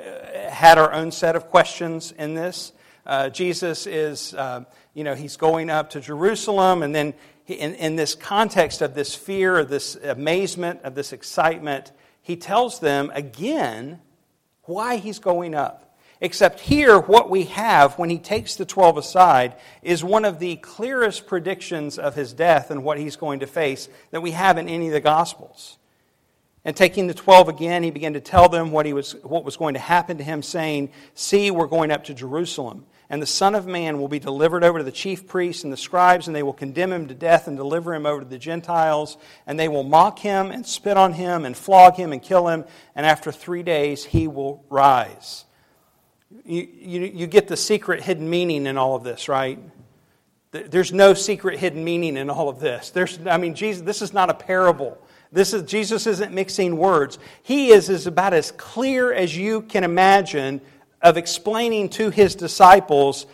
had 0.48 0.78
our 0.78 0.92
own 0.92 1.10
set 1.10 1.36
of 1.36 1.48
questions 1.50 2.12
in 2.12 2.34
this. 2.34 2.72
Uh, 3.04 3.28
Jesus 3.28 3.86
is. 3.86 4.34
Uh, 4.34 4.64
you 4.94 5.04
know, 5.04 5.14
he's 5.14 5.36
going 5.36 5.70
up 5.70 5.90
to 5.90 6.00
Jerusalem, 6.00 6.82
and 6.82 6.94
then 6.94 7.14
in, 7.46 7.74
in 7.74 7.96
this 7.96 8.14
context 8.14 8.82
of 8.82 8.94
this 8.94 9.14
fear, 9.14 9.58
of 9.58 9.68
this 9.68 9.96
amazement, 9.96 10.82
of 10.82 10.94
this 10.94 11.12
excitement, 11.12 11.92
he 12.20 12.36
tells 12.36 12.78
them 12.78 13.10
again 13.14 14.00
why 14.64 14.96
he's 14.96 15.18
going 15.18 15.54
up. 15.54 15.91
Except 16.22 16.60
here, 16.60 16.98
what 16.98 17.28
we 17.28 17.44
have 17.44 17.98
when 17.98 18.08
he 18.08 18.18
takes 18.18 18.56
the 18.56 18.64
12 18.64 18.96
aside 18.96 19.56
is 19.82 20.02
one 20.02 20.24
of 20.24 20.38
the 20.38 20.56
clearest 20.56 21.26
predictions 21.26 21.98
of 21.98 22.14
his 22.14 22.32
death 22.32 22.70
and 22.70 22.82
what 22.82 22.98
he's 22.98 23.16
going 23.16 23.40
to 23.40 23.46
face 23.46 23.90
that 24.10 24.22
we 24.22 24.30
have 24.30 24.56
in 24.56 24.68
any 24.68 24.86
of 24.86 24.94
the 24.94 25.00
Gospels. 25.00 25.76
And 26.64 26.74
taking 26.74 27.08
the 27.08 27.14
12 27.14 27.48
again, 27.48 27.82
he 27.82 27.90
began 27.90 28.14
to 28.14 28.20
tell 28.20 28.48
them 28.48 28.70
what, 28.70 28.86
he 28.86 28.94
was, 28.94 29.12
what 29.22 29.44
was 29.44 29.56
going 29.56 29.74
to 29.74 29.80
happen 29.80 30.16
to 30.18 30.24
him, 30.24 30.42
saying, 30.42 30.90
See, 31.14 31.50
we're 31.50 31.66
going 31.66 31.90
up 31.90 32.04
to 32.04 32.14
Jerusalem 32.14 32.86
and 33.12 33.20
the 33.20 33.26
Son 33.26 33.54
of 33.54 33.66
Man 33.66 34.00
will 34.00 34.08
be 34.08 34.18
delivered 34.18 34.64
over 34.64 34.78
to 34.78 34.84
the 34.84 34.90
chief 34.90 35.26
priests 35.26 35.64
and 35.64 35.72
the 35.72 35.76
scribes, 35.76 36.28
and 36.28 36.34
they 36.34 36.42
will 36.42 36.54
condemn 36.54 36.90
him 36.90 37.08
to 37.08 37.14
death 37.14 37.46
and 37.46 37.58
deliver 37.58 37.94
him 37.94 38.06
over 38.06 38.22
to 38.22 38.26
the 38.26 38.38
Gentiles. 38.38 39.18
And 39.46 39.60
they 39.60 39.68
will 39.68 39.82
mock 39.82 40.18
him 40.18 40.50
and 40.50 40.64
spit 40.64 40.96
on 40.96 41.12
him 41.12 41.44
and 41.44 41.54
flog 41.54 41.96
him 41.96 42.12
and 42.12 42.22
kill 42.22 42.48
him, 42.48 42.64
and 42.96 43.04
after 43.04 43.30
three 43.30 43.62
days 43.62 44.02
he 44.02 44.28
will 44.28 44.64
rise. 44.70 45.44
You, 46.44 46.68
you, 46.80 47.00
you 47.02 47.26
get 47.26 47.48
the 47.48 47.56
secret 47.56 48.02
hidden 48.02 48.28
meaning 48.28 48.66
in 48.66 48.76
all 48.76 48.96
of 48.96 49.04
this, 49.04 49.28
right? 49.28 49.58
There's 50.50 50.92
no 50.92 51.14
secret 51.14 51.58
hidden 51.58 51.82
meaning 51.82 52.16
in 52.16 52.28
all 52.28 52.48
of 52.48 52.60
this. 52.60 52.90
There's, 52.90 53.18
I 53.26 53.38
mean, 53.38 53.54
Jesus, 53.54 53.82
this 53.82 54.02
is 54.02 54.12
not 54.12 54.28
a 54.28 54.34
parable. 54.34 54.98
This 55.30 55.54
is, 55.54 55.62
Jesus 55.62 56.06
isn't 56.06 56.32
mixing 56.32 56.76
words. 56.76 57.18
He 57.42 57.68
is, 57.68 57.88
is 57.88 58.06
about 58.06 58.34
as 58.34 58.52
clear 58.52 59.12
as 59.12 59.34
you 59.34 59.62
can 59.62 59.82
imagine 59.82 60.60
of 61.00 61.16
explaining 61.16 61.88
to 61.90 62.10
his 62.10 62.34
disciples 62.34 63.26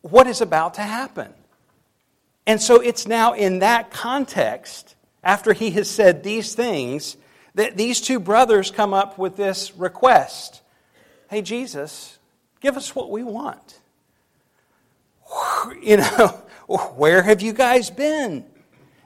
what 0.00 0.26
is 0.26 0.40
about 0.40 0.74
to 0.74 0.82
happen. 0.82 1.32
And 2.46 2.60
so 2.60 2.80
it's 2.80 3.06
now 3.06 3.34
in 3.34 3.60
that 3.60 3.90
context, 3.90 4.96
after 5.22 5.52
he 5.52 5.70
has 5.72 5.90
said 5.90 6.22
these 6.22 6.54
things, 6.54 7.16
that 7.54 7.76
these 7.76 8.00
two 8.00 8.20
brothers 8.20 8.70
come 8.70 8.92
up 8.92 9.16
with 9.16 9.36
this 9.36 9.76
request 9.76 10.62
Hey, 11.28 11.42
Jesus, 11.42 12.18
give 12.60 12.76
us 12.76 12.94
what 12.94 13.10
we 13.10 13.22
want. 13.22 13.80
You 15.82 15.96
know, 15.98 16.28
where 16.96 17.22
have 17.22 17.42
you 17.42 17.52
guys 17.52 17.90
been? 17.90 18.44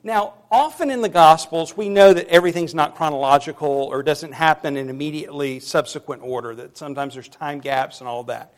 Now, 0.03 0.35
often 0.51 0.91
in 0.91 1.01
the 1.01 1.09
Gospels, 1.09 1.77
we 1.77 1.89
know 1.89 2.13
that 2.13 2.29
everything's 2.29 2.75
not 2.75 2.95
chronological 2.97 3.69
or 3.69 4.03
doesn't 4.03 4.33
happen 4.33 4.77
in 4.77 4.89
immediately 4.89 5.61
subsequent 5.61 6.23
order, 6.23 6.55
that 6.55 6.77
sometimes 6.77 7.15
there's 7.15 7.29
time 7.29 7.61
gaps 7.61 8.01
and 8.01 8.09
all 8.09 8.25
that. 8.25 8.53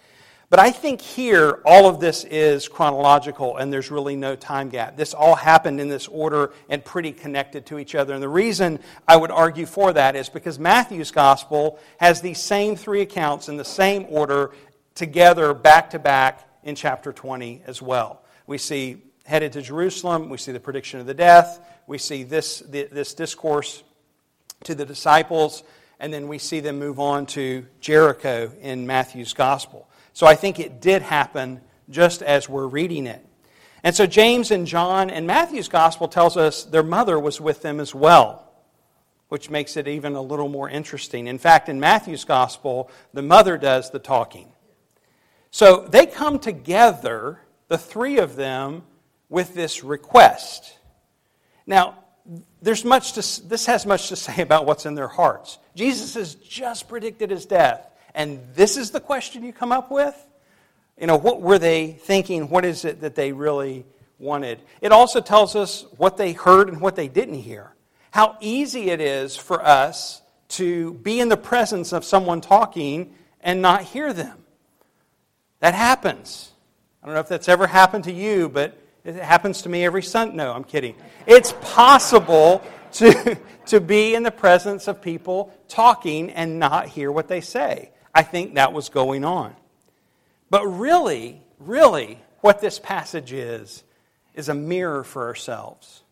But 0.52 0.60
I 0.60 0.70
think 0.70 1.00
here, 1.00 1.62
all 1.64 1.88
of 1.88 1.98
this 1.98 2.24
is 2.24 2.68
chronological 2.68 3.56
and 3.56 3.72
there's 3.72 3.90
really 3.90 4.16
no 4.16 4.36
time 4.36 4.68
gap. 4.68 4.98
This 4.98 5.14
all 5.14 5.34
happened 5.34 5.80
in 5.80 5.88
this 5.88 6.08
order 6.08 6.52
and 6.68 6.84
pretty 6.84 7.10
connected 7.10 7.64
to 7.68 7.78
each 7.78 7.94
other. 7.94 8.12
And 8.12 8.22
the 8.22 8.28
reason 8.28 8.78
I 9.08 9.16
would 9.16 9.30
argue 9.30 9.64
for 9.64 9.94
that 9.94 10.14
is 10.14 10.28
because 10.28 10.58
Matthew's 10.58 11.10
Gospel 11.10 11.78
has 11.96 12.20
these 12.20 12.38
same 12.38 12.76
three 12.76 13.00
accounts 13.00 13.48
in 13.48 13.56
the 13.56 13.64
same 13.64 14.04
order 14.10 14.50
together 14.94 15.54
back 15.54 15.88
to 15.92 15.98
back 15.98 16.46
in 16.64 16.74
chapter 16.74 17.14
20 17.14 17.62
as 17.66 17.80
well. 17.80 18.22
We 18.46 18.58
see 18.58 18.98
headed 19.24 19.52
to 19.54 19.62
Jerusalem, 19.62 20.28
we 20.28 20.36
see 20.36 20.52
the 20.52 20.60
prediction 20.60 21.00
of 21.00 21.06
the 21.06 21.14
death, 21.14 21.60
we 21.86 21.96
see 21.96 22.24
this, 22.24 22.58
this 22.68 23.14
discourse 23.14 23.82
to 24.64 24.74
the 24.74 24.84
disciples, 24.84 25.62
and 25.98 26.12
then 26.12 26.28
we 26.28 26.36
see 26.36 26.60
them 26.60 26.78
move 26.78 27.00
on 27.00 27.24
to 27.24 27.64
Jericho 27.80 28.52
in 28.60 28.86
Matthew's 28.86 29.32
gospel. 29.32 29.88
So 30.12 30.26
I 30.26 30.34
think 30.34 30.58
it 30.58 30.80
did 30.80 31.02
happen 31.02 31.60
just 31.88 32.22
as 32.22 32.48
we're 32.48 32.66
reading 32.66 33.06
it. 33.06 33.24
And 33.84 33.94
so 33.94 34.06
James 34.06 34.50
and 34.50 34.66
John 34.66 35.10
and 35.10 35.26
Matthew's 35.26 35.68
gospel 35.68 36.08
tells 36.08 36.36
us 36.36 36.64
their 36.64 36.82
mother 36.82 37.18
was 37.18 37.40
with 37.40 37.62
them 37.62 37.80
as 37.80 37.94
well, 37.94 38.52
which 39.28 39.50
makes 39.50 39.76
it 39.76 39.88
even 39.88 40.14
a 40.14 40.22
little 40.22 40.48
more 40.48 40.68
interesting. 40.68 41.26
In 41.26 41.38
fact, 41.38 41.68
in 41.68 41.80
Matthew's 41.80 42.24
gospel, 42.24 42.90
the 43.12 43.22
mother 43.22 43.58
does 43.58 43.90
the 43.90 43.98
talking. 43.98 44.52
So 45.50 45.86
they 45.88 46.06
come 46.06 46.38
together, 46.38 47.40
the 47.68 47.78
three 47.78 48.18
of 48.18 48.36
them, 48.36 48.84
with 49.28 49.54
this 49.54 49.82
request. 49.82 50.78
Now, 51.66 51.98
there's 52.60 52.84
much 52.84 53.14
to, 53.14 53.48
this 53.48 53.66
has 53.66 53.84
much 53.84 54.08
to 54.08 54.16
say 54.16 54.42
about 54.42 54.66
what's 54.66 54.86
in 54.86 54.94
their 54.94 55.08
hearts. 55.08 55.58
Jesus 55.74 56.14
has 56.14 56.34
just 56.36 56.88
predicted 56.88 57.30
his 57.30 57.46
death, 57.46 57.88
and 58.14 58.40
this 58.54 58.76
is 58.76 58.90
the 58.90 59.00
question 59.00 59.44
you 59.44 59.52
come 59.52 59.72
up 59.72 59.90
with? 59.90 60.16
You 61.00 61.06
know, 61.06 61.16
what 61.16 61.40
were 61.40 61.58
they 61.58 61.92
thinking? 61.92 62.48
What 62.48 62.64
is 62.64 62.84
it 62.84 63.00
that 63.00 63.14
they 63.14 63.32
really 63.32 63.86
wanted? 64.18 64.60
It 64.80 64.92
also 64.92 65.20
tells 65.20 65.56
us 65.56 65.84
what 65.96 66.16
they 66.16 66.32
heard 66.32 66.68
and 66.68 66.80
what 66.80 66.96
they 66.96 67.08
didn't 67.08 67.40
hear. 67.40 67.74
How 68.10 68.36
easy 68.40 68.90
it 68.90 69.00
is 69.00 69.36
for 69.36 69.64
us 69.64 70.22
to 70.48 70.94
be 70.94 71.18
in 71.18 71.28
the 71.28 71.36
presence 71.36 71.92
of 71.92 72.04
someone 72.04 72.40
talking 72.40 73.14
and 73.40 73.62
not 73.62 73.82
hear 73.82 74.12
them. 74.12 74.38
That 75.60 75.74
happens. 75.74 76.52
I 77.02 77.06
don't 77.06 77.14
know 77.14 77.20
if 77.20 77.28
that's 77.28 77.48
ever 77.48 77.66
happened 77.66 78.04
to 78.04 78.12
you, 78.12 78.48
but 78.48 78.78
it 79.04 79.16
happens 79.16 79.62
to 79.62 79.68
me 79.68 79.84
every 79.84 80.02
Sunday. 80.02 80.36
No, 80.36 80.52
I'm 80.52 80.64
kidding. 80.64 80.94
It's 81.26 81.54
possible 81.62 82.62
to, 82.92 83.38
to 83.66 83.80
be 83.80 84.14
in 84.14 84.22
the 84.22 84.30
presence 84.30 84.88
of 84.88 85.00
people 85.00 85.52
talking 85.68 86.30
and 86.30 86.58
not 86.58 86.88
hear 86.88 87.10
what 87.10 87.28
they 87.28 87.40
say. 87.40 87.90
I 88.14 88.22
think 88.22 88.54
that 88.54 88.72
was 88.72 88.88
going 88.88 89.24
on. 89.24 89.54
But 90.50 90.66
really, 90.66 91.40
really, 91.58 92.18
what 92.40 92.60
this 92.60 92.78
passage 92.78 93.32
is, 93.32 93.84
is 94.34 94.48
a 94.48 94.54
mirror 94.54 95.04
for 95.04 95.26
ourselves. 95.26 96.02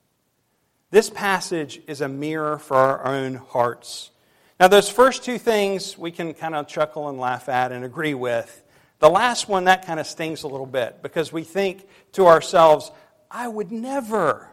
This 0.91 1.11
passage 1.11 1.81
is 1.87 2.01
a 2.01 2.09
mirror 2.09 2.59
for 2.59 2.77
our 2.77 3.05
own 3.05 3.35
hearts. 3.35 4.11
Now, 4.59 4.69
those 4.69 4.89
first 4.89 5.25
two 5.25 5.39
things 5.39 5.97
we 5.97 6.11
can 6.11 6.35
kind 6.35 6.55
of 6.55 6.67
chuckle 6.67 7.09
and 7.09 7.19
laugh 7.19 7.49
at 7.49 7.73
and 7.73 7.85
agree 7.85 8.15
with. 8.15 8.63
The 8.99 9.09
last 9.09 9.49
one, 9.49 9.65
that 9.65 9.87
kind 9.87 9.99
of 9.99 10.07
stings 10.07 10.43
a 10.43 10.49
little 10.49 10.67
bit 10.67 11.03
because 11.03 11.33
we 11.33 11.45
think 11.45 11.87
to 12.13 12.27
ourselves, 12.27 12.91
I 13.31 13.49
would 13.49 13.73
never, 13.73 14.49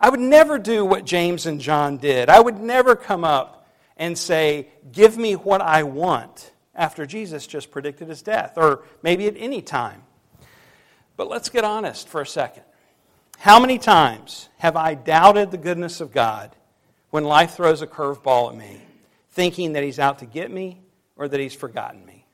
I 0.00 0.10
would 0.10 0.20
never 0.20 0.58
do 0.58 0.84
what 0.84 1.04
James 1.04 1.46
and 1.46 1.60
John 1.60 1.96
did. 1.96 2.28
I 2.28 2.38
would 2.38 2.60
never 2.60 2.94
come 2.94 3.24
up 3.24 3.66
and 3.96 4.16
say, 4.16 4.68
Give 4.92 5.16
me 5.16 5.34
what 5.34 5.60
I 5.60 5.82
want 5.82 6.52
after 6.74 7.06
Jesus 7.06 7.46
just 7.46 7.70
predicted 7.70 8.08
his 8.08 8.22
death, 8.22 8.54
or 8.56 8.84
maybe 9.02 9.26
at 9.26 9.36
any 9.36 9.62
time. 9.62 10.02
But 11.16 11.28
let's 11.28 11.48
get 11.48 11.64
honest 11.64 12.08
for 12.08 12.20
a 12.20 12.26
second. 12.26 12.64
How 13.38 13.60
many 13.60 13.78
times 13.78 14.48
have 14.58 14.76
I 14.76 14.94
doubted 14.94 15.50
the 15.50 15.58
goodness 15.58 16.00
of 16.00 16.12
God 16.12 16.54
when 17.10 17.24
life 17.24 17.54
throws 17.54 17.82
a 17.82 17.86
curveball 17.86 18.52
at 18.52 18.56
me, 18.56 18.80
thinking 19.30 19.72
that 19.72 19.82
He's 19.82 19.98
out 19.98 20.20
to 20.20 20.26
get 20.26 20.50
me 20.50 20.80
or 21.16 21.28
that 21.28 21.40
He's 21.40 21.54
forgotten 21.54 22.04
me? 22.06 22.26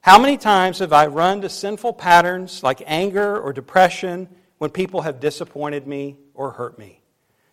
How 0.00 0.18
many 0.18 0.38
times 0.38 0.78
have 0.78 0.94
I 0.94 1.06
run 1.06 1.42
to 1.42 1.48
sinful 1.48 1.92
patterns 1.92 2.62
like 2.62 2.82
anger 2.86 3.38
or 3.38 3.52
depression 3.52 4.28
when 4.58 4.70
people 4.70 5.02
have 5.02 5.20
disappointed 5.20 5.86
me 5.86 6.16
or 6.32 6.52
hurt 6.52 6.78
me? 6.78 7.02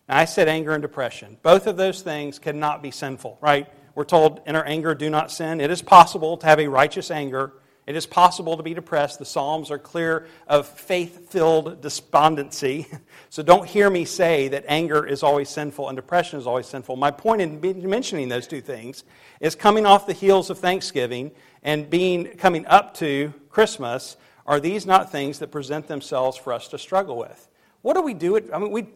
Now, 0.08 0.16
I 0.16 0.24
said 0.24 0.48
anger 0.48 0.72
and 0.72 0.80
depression. 0.80 1.36
Both 1.42 1.66
of 1.66 1.76
those 1.76 2.00
things 2.00 2.38
cannot 2.38 2.82
be 2.82 2.90
sinful, 2.90 3.36
right? 3.42 3.68
We're 3.98 4.04
told 4.04 4.42
in 4.46 4.54
our 4.54 4.64
anger, 4.64 4.94
do 4.94 5.10
not 5.10 5.32
sin. 5.32 5.60
It 5.60 5.72
is 5.72 5.82
possible 5.82 6.36
to 6.36 6.46
have 6.46 6.60
a 6.60 6.68
righteous 6.68 7.10
anger. 7.10 7.54
It 7.84 7.96
is 7.96 8.06
possible 8.06 8.56
to 8.56 8.62
be 8.62 8.72
depressed. 8.72 9.18
The 9.18 9.24
Psalms 9.24 9.72
are 9.72 9.78
clear 9.78 10.28
of 10.46 10.68
faith 10.68 11.30
filled 11.30 11.80
despondency. 11.80 12.86
So 13.30 13.42
don't 13.42 13.66
hear 13.66 13.90
me 13.90 14.04
say 14.04 14.48
that 14.48 14.64
anger 14.68 15.04
is 15.04 15.24
always 15.24 15.48
sinful 15.50 15.88
and 15.88 15.96
depression 15.96 16.38
is 16.38 16.46
always 16.46 16.66
sinful. 16.66 16.94
My 16.94 17.10
point 17.10 17.42
in 17.42 17.60
mentioning 17.90 18.28
those 18.28 18.46
two 18.46 18.60
things 18.60 19.02
is 19.40 19.56
coming 19.56 19.84
off 19.84 20.06
the 20.06 20.12
heels 20.12 20.48
of 20.48 20.60
Thanksgiving 20.60 21.32
and 21.64 21.90
being 21.90 22.36
coming 22.36 22.64
up 22.66 22.94
to 22.98 23.34
Christmas, 23.50 24.16
are 24.46 24.60
these 24.60 24.86
not 24.86 25.10
things 25.10 25.40
that 25.40 25.50
present 25.50 25.88
themselves 25.88 26.38
for 26.38 26.52
us 26.52 26.68
to 26.68 26.78
struggle 26.78 27.18
with? 27.18 27.48
What 27.82 27.96
do 27.96 28.02
we 28.02 28.14
do? 28.14 28.36
I 28.50 28.58
mean, 28.58 28.70
we 28.70 28.86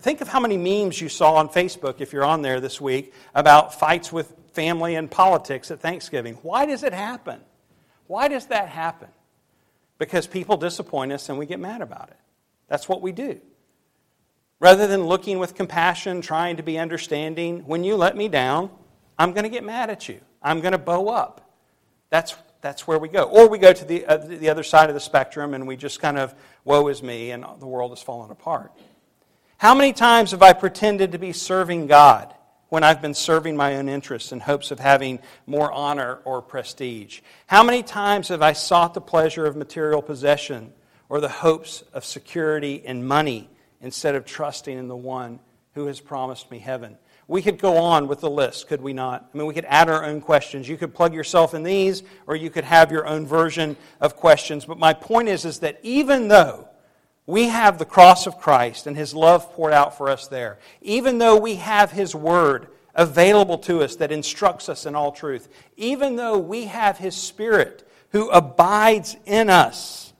think 0.00 0.20
of 0.20 0.28
how 0.28 0.40
many 0.40 0.56
memes 0.56 1.00
you 1.00 1.08
saw 1.08 1.34
on 1.34 1.48
Facebook 1.48 2.00
if 2.00 2.12
you're 2.12 2.24
on 2.24 2.42
there 2.42 2.60
this 2.60 2.80
week 2.80 3.12
about 3.34 3.78
fights 3.78 4.12
with 4.12 4.34
family 4.52 4.94
and 4.94 5.10
politics 5.10 5.70
at 5.70 5.80
Thanksgiving. 5.80 6.34
Why 6.42 6.66
does 6.66 6.82
it 6.82 6.92
happen? 6.92 7.40
Why 8.06 8.28
does 8.28 8.46
that 8.46 8.68
happen? 8.68 9.08
Because 9.98 10.26
people 10.26 10.56
disappoint 10.56 11.12
us 11.12 11.28
and 11.28 11.38
we 11.38 11.46
get 11.46 11.60
mad 11.60 11.82
about 11.82 12.08
it. 12.08 12.16
That's 12.68 12.88
what 12.88 13.02
we 13.02 13.12
do. 13.12 13.40
Rather 14.58 14.86
than 14.86 15.04
looking 15.04 15.38
with 15.38 15.54
compassion, 15.54 16.20
trying 16.20 16.56
to 16.56 16.62
be 16.62 16.78
understanding, 16.78 17.60
when 17.66 17.84
you 17.84 17.96
let 17.96 18.16
me 18.16 18.28
down, 18.28 18.70
I'm 19.18 19.32
going 19.32 19.44
to 19.44 19.50
get 19.50 19.64
mad 19.64 19.90
at 19.90 20.08
you. 20.08 20.20
I'm 20.42 20.60
going 20.60 20.72
to 20.72 20.78
bow 20.78 21.08
up. 21.08 21.50
That's, 22.08 22.34
that's 22.60 22.86
where 22.86 22.98
we 22.98 23.08
go. 23.08 23.24
Or 23.24 23.48
we 23.48 23.58
go 23.58 23.72
to 23.72 23.84
the, 23.84 24.04
uh, 24.06 24.16
the 24.16 24.48
other 24.48 24.62
side 24.62 24.88
of 24.88 24.94
the 24.94 25.00
spectrum 25.00 25.54
and 25.54 25.66
we 25.66 25.76
just 25.76 26.00
kind 26.00 26.18
of, 26.18 26.34
woe 26.64 26.88
is 26.88 27.02
me, 27.02 27.30
and 27.30 27.44
the 27.58 27.66
world 27.66 27.92
is 27.92 28.02
falling 28.02 28.30
apart. 28.30 28.72
How 29.60 29.74
many 29.74 29.92
times 29.92 30.30
have 30.30 30.40
I 30.40 30.54
pretended 30.54 31.12
to 31.12 31.18
be 31.18 31.34
serving 31.34 31.86
God 31.86 32.32
when 32.70 32.82
I've 32.82 33.02
been 33.02 33.12
serving 33.12 33.58
my 33.58 33.76
own 33.76 33.90
interests 33.90 34.32
in 34.32 34.40
hopes 34.40 34.70
of 34.70 34.80
having 34.80 35.18
more 35.46 35.70
honor 35.70 36.20
or 36.24 36.40
prestige? 36.40 37.20
How 37.46 37.62
many 37.62 37.82
times 37.82 38.28
have 38.28 38.40
I 38.40 38.54
sought 38.54 38.94
the 38.94 39.02
pleasure 39.02 39.44
of 39.44 39.56
material 39.56 40.00
possession 40.00 40.72
or 41.10 41.20
the 41.20 41.28
hopes 41.28 41.84
of 41.92 42.06
security 42.06 42.82
and 42.86 43.06
money 43.06 43.50
instead 43.82 44.14
of 44.14 44.24
trusting 44.24 44.78
in 44.78 44.88
the 44.88 44.96
one 44.96 45.40
who 45.74 45.84
has 45.88 46.00
promised 46.00 46.50
me 46.50 46.58
heaven? 46.58 46.96
We 47.28 47.42
could 47.42 47.58
go 47.58 47.76
on 47.76 48.08
with 48.08 48.20
the 48.20 48.30
list, 48.30 48.66
could 48.66 48.80
we 48.80 48.94
not? 48.94 49.28
I 49.34 49.36
mean, 49.36 49.46
we 49.46 49.52
could 49.52 49.66
add 49.66 49.90
our 49.90 50.06
own 50.06 50.22
questions. 50.22 50.70
You 50.70 50.78
could 50.78 50.94
plug 50.94 51.12
yourself 51.12 51.52
in 51.52 51.64
these, 51.64 52.02
or 52.26 52.34
you 52.34 52.48
could 52.48 52.64
have 52.64 52.90
your 52.90 53.06
own 53.06 53.26
version 53.26 53.76
of 54.00 54.16
questions. 54.16 54.64
But 54.64 54.78
my 54.78 54.94
point 54.94 55.28
is, 55.28 55.44
is 55.44 55.58
that 55.58 55.80
even 55.82 56.28
though 56.28 56.69
we 57.30 57.48
have 57.48 57.78
the 57.78 57.84
cross 57.84 58.26
of 58.26 58.38
Christ 58.38 58.86
and 58.86 58.96
His 58.96 59.14
love 59.14 59.52
poured 59.52 59.72
out 59.72 59.96
for 59.96 60.10
us 60.10 60.26
there, 60.26 60.58
even 60.82 61.18
though 61.18 61.36
we 61.36 61.56
have 61.56 61.92
His 61.92 62.14
Word 62.14 62.68
available 62.94 63.58
to 63.58 63.82
us 63.82 63.96
that 63.96 64.12
instructs 64.12 64.68
us 64.68 64.84
in 64.84 64.94
all 64.94 65.12
truth, 65.12 65.48
even 65.76 66.16
though 66.16 66.38
we 66.38 66.64
have 66.64 66.98
His 66.98 67.14
Spirit 67.14 67.88
who 68.10 68.28
abides 68.30 69.16
in 69.26 69.48
us, 69.48 70.12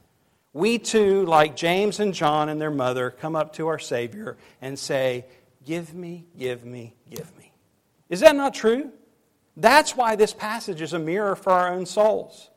we 0.53 0.79
too, 0.79 1.27
like 1.27 1.57
James 1.57 2.01
and 2.01 2.15
John 2.15 2.49
and 2.49 2.61
their 2.61 2.71
mother, 2.71 3.11
come 3.11 3.37
up 3.37 3.55
to 3.55 3.69
our 3.69 3.79
Savior 3.79 4.37
and 4.63 4.79
say, 4.79 5.27
Give 5.65 5.93
me, 5.95 6.27
give 6.39 6.65
me, 6.65 6.95
give 7.11 7.37
me. 7.37 7.53
Is 8.09 8.21
that 8.21 8.35
not 8.35 8.55
true? 8.55 8.91
That's 9.57 9.97
why 9.97 10.17
this 10.17 10.33
passage 10.33 10.81
is 10.81 10.93
a 10.93 10.99
mirror 10.99 11.37
for 11.37 11.53
our 11.53 11.73
own 11.73 11.87
souls. 11.87 12.51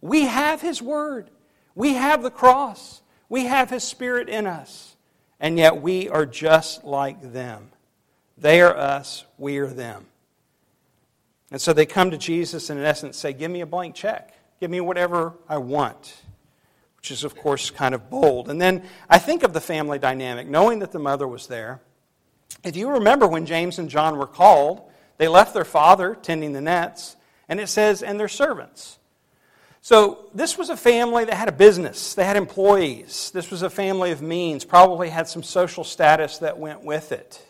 We 0.00 0.22
have 0.22 0.60
His 0.60 0.82
Word, 0.82 1.30
we 1.74 1.94
have 1.94 2.22
the 2.22 2.30
cross, 2.30 2.99
we 3.30 3.46
have 3.46 3.70
His 3.70 3.84
Spirit 3.84 4.28
in 4.28 4.46
us, 4.46 4.96
and 5.40 5.56
yet 5.56 5.80
we 5.80 6.10
are 6.10 6.26
just 6.26 6.84
like 6.84 7.32
them. 7.32 7.70
They 8.36 8.60
are 8.60 8.76
us, 8.76 9.24
we 9.38 9.56
are 9.58 9.66
them. 9.66 10.04
And 11.50 11.60
so 11.60 11.72
they 11.72 11.86
come 11.86 12.10
to 12.10 12.18
Jesus 12.18 12.68
and, 12.68 12.78
in 12.78 12.84
essence, 12.84 13.16
say, 13.16 13.32
Give 13.32 13.50
me 13.50 13.62
a 13.62 13.66
blank 13.66 13.94
check. 13.94 14.34
Give 14.60 14.70
me 14.70 14.80
whatever 14.80 15.32
I 15.48 15.56
want, 15.56 16.22
which 16.98 17.10
is, 17.10 17.24
of 17.24 17.34
course, 17.34 17.70
kind 17.70 17.94
of 17.94 18.10
bold. 18.10 18.50
And 18.50 18.60
then 18.60 18.82
I 19.08 19.18
think 19.18 19.42
of 19.42 19.52
the 19.52 19.60
family 19.60 19.98
dynamic, 19.98 20.46
knowing 20.46 20.80
that 20.80 20.92
the 20.92 20.98
mother 20.98 21.26
was 21.26 21.46
there. 21.46 21.80
If 22.62 22.76
you 22.76 22.90
remember 22.90 23.26
when 23.26 23.46
James 23.46 23.78
and 23.78 23.88
John 23.88 24.18
were 24.18 24.26
called, 24.26 24.82
they 25.16 25.28
left 25.28 25.54
their 25.54 25.64
father 25.64 26.14
tending 26.14 26.52
the 26.52 26.60
nets, 26.60 27.16
and 27.48 27.58
it 27.58 27.68
says, 27.68 28.02
and 28.02 28.20
their 28.20 28.28
servants. 28.28 28.98
So, 29.82 30.28
this 30.34 30.58
was 30.58 30.68
a 30.68 30.76
family 30.76 31.24
that 31.24 31.34
had 31.34 31.48
a 31.48 31.52
business. 31.52 32.14
They 32.14 32.24
had 32.24 32.36
employees. 32.36 33.30
This 33.32 33.50
was 33.50 33.62
a 33.62 33.70
family 33.70 34.10
of 34.10 34.20
means, 34.20 34.64
probably 34.64 35.08
had 35.08 35.26
some 35.26 35.42
social 35.42 35.84
status 35.84 36.38
that 36.38 36.58
went 36.58 36.84
with 36.84 37.12
it. 37.12 37.42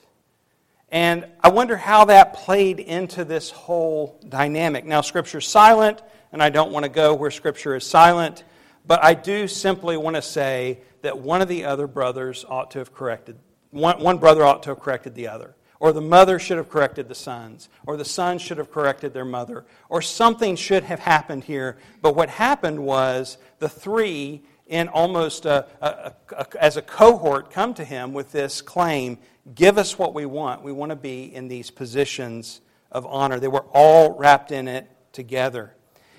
And 0.93 1.27
I 1.43 1.51
wonder 1.51 1.77
how 1.77 2.05
that 2.07 2.35
played 2.35 2.79
into 2.79 3.25
this 3.25 3.51
whole 3.51 4.21
dynamic. 4.29 4.85
Now, 4.85 5.01
Scripture's 5.01 5.47
silent, 5.47 6.03
and 6.33 6.43
I 6.43 6.51
don't 6.51 6.71
want 6.71 6.85
to 6.85 6.89
go 6.89 7.15
where 7.15 7.31
Scripture 7.31 7.75
is 7.75 7.85
silent, 7.85 8.45
but 8.87 9.03
I 9.05 9.15
do 9.15 9.49
simply 9.49 9.97
want 9.97 10.17
to 10.17 10.23
say 10.23 10.81
that 11.03 11.19
one 11.19 11.43
of 11.43 11.49
the 11.49 11.65
other 11.65 11.87
brothers 11.87 12.45
ought 12.49 12.71
to 12.73 12.79
have 12.79 12.95
corrected 12.95 13.37
one, 13.71 14.01
one 14.01 14.19
brother 14.19 14.45
ought 14.45 14.63
to 14.65 14.71
have 14.71 14.81
corrected 14.81 15.15
the 15.15 15.29
other. 15.29 15.55
Or 15.81 15.93
the 15.93 16.01
mother 16.01 16.39
should 16.39 16.59
have 16.59 16.71
corrected 16.71 17.09
the 17.09 17.15
sons, 17.15 17.69
or 17.87 17.97
the 17.97 18.05
sons 18.05 18.43
should 18.43 18.59
have 18.59 18.71
corrected 18.71 19.13
their 19.13 19.25
mother, 19.25 19.65
or 19.89 20.01
something 20.01 20.55
should 20.55 20.85
have 20.85 21.01
happened 21.01 21.43
here. 21.43 21.77
But 22.03 22.15
what 22.15 22.29
happened 22.29 22.79
was 22.85 23.39
the 23.59 23.69
three, 23.69 24.43
in 24.67 24.87
almost 24.87 25.47
a, 25.47 25.67
a, 25.81 26.13
a, 26.37 26.47
as 26.63 26.77
a 26.77 26.83
cohort, 26.83 27.51
come 27.51 27.75
to 27.75 27.85
him 27.85 28.13
with 28.13 28.31
this 28.31 28.63
claim 28.63 29.19
Give 29.55 29.79
us 29.79 29.99
what 29.99 30.15
we 30.15 30.27
want. 30.27 30.63
We 30.63 30.73
want 30.73 30.91
to 30.91 30.97
be 30.97 31.35
in 31.35 31.49
these 31.49 31.71
positions 31.71 32.61
of 32.93 33.07
honor. 33.07 33.41
They 33.41 33.49
were 33.49 33.65
all 33.73 34.17
wrapped 34.17 34.53
in 34.53 34.69
it 34.69 34.89
together. 35.13 35.75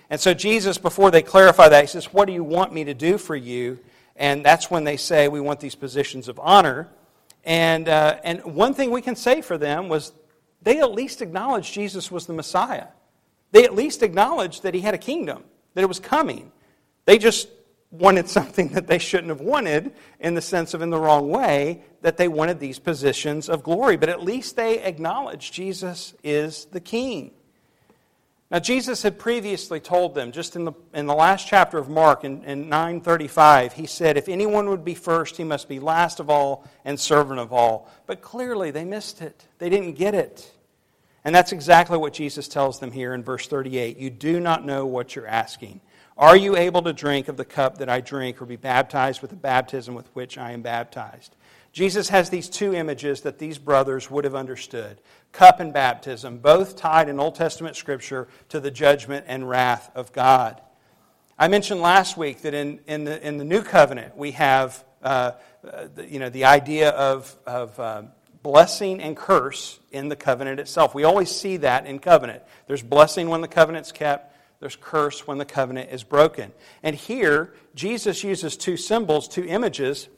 And 0.10 0.20
so, 0.20 0.34
Jesus, 0.34 0.78
before 0.78 1.12
they 1.12 1.22
clarify 1.22 1.70
that, 1.70 1.82
he 1.82 1.88
says, 1.88 2.12
What 2.12 2.26
do 2.26 2.34
you 2.34 2.44
want 2.44 2.74
me 2.74 2.84
to 2.86 2.94
do 2.94 3.18
for 3.18 3.36
you? 3.36 3.80
And 4.16 4.44
that's 4.44 4.70
when 4.70 4.84
they 4.84 4.98
say, 4.98 5.28
We 5.28 5.40
want 5.40 5.60
these 5.60 5.76
positions 5.76 6.28
of 6.28 6.40
honor. 6.40 6.90
And, 7.44 7.90
uh, 7.90 8.20
and 8.24 8.44
one 8.44 8.74
thing 8.74 8.92
we 8.92 9.02
can 9.02 9.16
say 9.16 9.42
for 9.42 9.58
them 9.58 9.90
was 9.90 10.14
they 10.62 10.80
at 10.80 10.92
least 10.92 11.22
acknowledged 11.22 11.74
Jesus 11.74 12.12
was 12.12 12.26
the 12.26 12.34
Messiah. 12.34 12.88
They 13.52 13.64
at 13.64 13.76
least 13.76 14.04
acknowledged 14.04 14.64
that 14.64 14.74
he 14.74 14.82
had 14.82 14.94
a 14.94 15.00
kingdom, 15.00 15.44
that 15.74 15.82
it 15.82 15.88
was 15.88 16.00
coming. 16.00 16.52
They 17.06 17.18
just 17.18 17.50
wanted 17.90 18.30
something 18.38 18.70
that 18.70 18.88
they 18.88 19.00
shouldn't 19.00 19.30
have 19.30 19.42
wanted 19.42 19.94
in 20.20 20.36
the 20.36 20.42
sense 20.42 20.74
of 20.74 20.82
in 20.82 20.90
the 20.90 21.00
wrong 21.00 21.30
way, 21.30 21.82
that 22.02 22.18
they 22.18 22.28
wanted 22.28 22.60
these 22.60 22.80
positions 22.80 23.50
of 23.50 23.64
glory. 23.64 23.98
But 23.98 24.10
at 24.10 24.24
least 24.24 24.56
they 24.56 24.80
acknowledged 24.80 25.54
Jesus 25.54 26.14
is 26.24 26.66
the 26.66 26.80
king. 26.80 27.32
Now, 28.52 28.60
Jesus 28.60 29.02
had 29.02 29.18
previously 29.18 29.80
told 29.80 30.14
them, 30.14 30.34
just 30.34 30.58
in 30.58 30.66
the, 30.66 30.74
in 30.94 31.06
the 31.06 31.16
last 31.16 31.48
chapter 31.48 31.78
of 31.78 31.88
Mark, 31.88 32.26
in, 32.26 32.44
in 32.44 32.68
935, 32.68 33.72
he 33.72 33.86
said, 33.86 34.18
If 34.18 34.28
anyone 34.28 34.68
would 34.70 34.84
be 34.84 34.94
first, 34.94 35.38
he 35.38 35.46
must 35.46 35.70
be 35.70 35.80
last 35.80 36.20
of 36.20 36.30
all 36.30 36.68
and 36.84 37.00
servant 37.00 37.40
of 37.40 37.54
all. 37.54 37.90
But 38.08 38.22
clearly, 38.22 38.70
they 38.70 38.84
missed 38.84 39.22
it. 39.22 39.48
They 39.58 39.70
didn't 39.70 39.94
get 39.94 40.14
it. 40.14 40.52
And 41.24 41.34
that's 41.34 41.54
exactly 41.54 41.98
what 41.98 42.12
Jesus 42.12 42.50
tells 42.50 42.82
them 42.82 42.92
here 42.92 43.14
in 43.14 43.24
verse 43.24 43.48
38. 43.48 43.98
You 43.98 44.10
do 44.10 44.42
not 44.42 44.66
know 44.66 44.86
what 44.86 45.16
you're 45.16 45.28
asking. 45.28 45.80
Are 46.18 46.36
you 46.36 46.58
able 46.58 46.82
to 46.82 46.92
drink 46.92 47.30
of 47.30 47.38
the 47.38 47.46
cup 47.46 47.78
that 47.78 47.88
I 47.88 48.02
drink, 48.02 48.42
or 48.42 48.46
be 48.46 48.58
baptized 48.58 49.22
with 49.22 49.32
the 49.32 49.38
baptism 49.38 49.96
with 49.96 50.14
which 50.14 50.38
I 50.38 50.52
am 50.52 50.62
baptized? 50.62 51.38
Jesus 51.72 52.10
has 52.10 52.30
these 52.30 52.50
two 52.50 52.74
images 52.74 53.22
that 53.22 53.40
these 53.40 53.58
brothers 53.58 54.12
would 54.12 54.26
have 54.26 54.36
understood 54.36 55.00
cup 55.32 55.62
and 55.62 55.72
baptism, 55.72 56.40
both 56.40 56.76
tied 56.76 57.08
in 57.08 57.20
Old 57.20 57.36
Testament 57.36 57.78
scripture 57.78 58.28
to 58.50 58.60
the 58.60 58.72
judgment 58.72 59.26
and 59.30 59.48
wrath 59.48 59.90
of 59.96 60.12
God. 60.12 60.62
I 61.40 61.48
mentioned 61.48 61.82
last 61.82 62.18
week 62.18 62.42
that 62.42 62.54
in, 62.54 62.82
in, 62.86 63.06
the, 63.06 63.26
in 63.26 63.38
the 63.38 63.46
new 63.46 63.62
covenant 63.62 64.18
we 64.18 64.32
have 64.32 64.84
uh, 65.02 65.32
the, 65.64 66.06
you 66.08 66.20
know, 66.20 66.30
the 66.30 66.46
idea 66.46 66.90
of, 66.90 67.34
of 67.46 67.80
uh, 67.80 68.04
blessing 68.44 69.02
and 69.02 69.16
curse 69.16 69.80
in 69.92 70.10
the 70.10 70.16
covenant 70.16 70.60
itself. 70.60 70.94
We 70.94 71.04
always 71.04 71.32
see 71.32 71.58
that 71.58 71.86
in 71.86 72.00
covenant. 72.00 72.44
There's 72.68 72.84
blessing 72.84 73.30
when 73.30 73.42
the 73.42 73.48
covenant's 73.48 73.92
kept, 73.92 74.36
there's 74.60 74.76
curse 74.76 75.26
when 75.26 75.38
the 75.38 75.46
covenant 75.46 75.92
is 75.92 76.04
broken. 76.04 76.52
And 76.84 76.96
here, 76.96 77.54
Jesus 77.74 78.24
uses 78.24 78.58
two 78.58 78.78
symbols, 78.78 79.28
two 79.28 79.46
images 79.46 80.10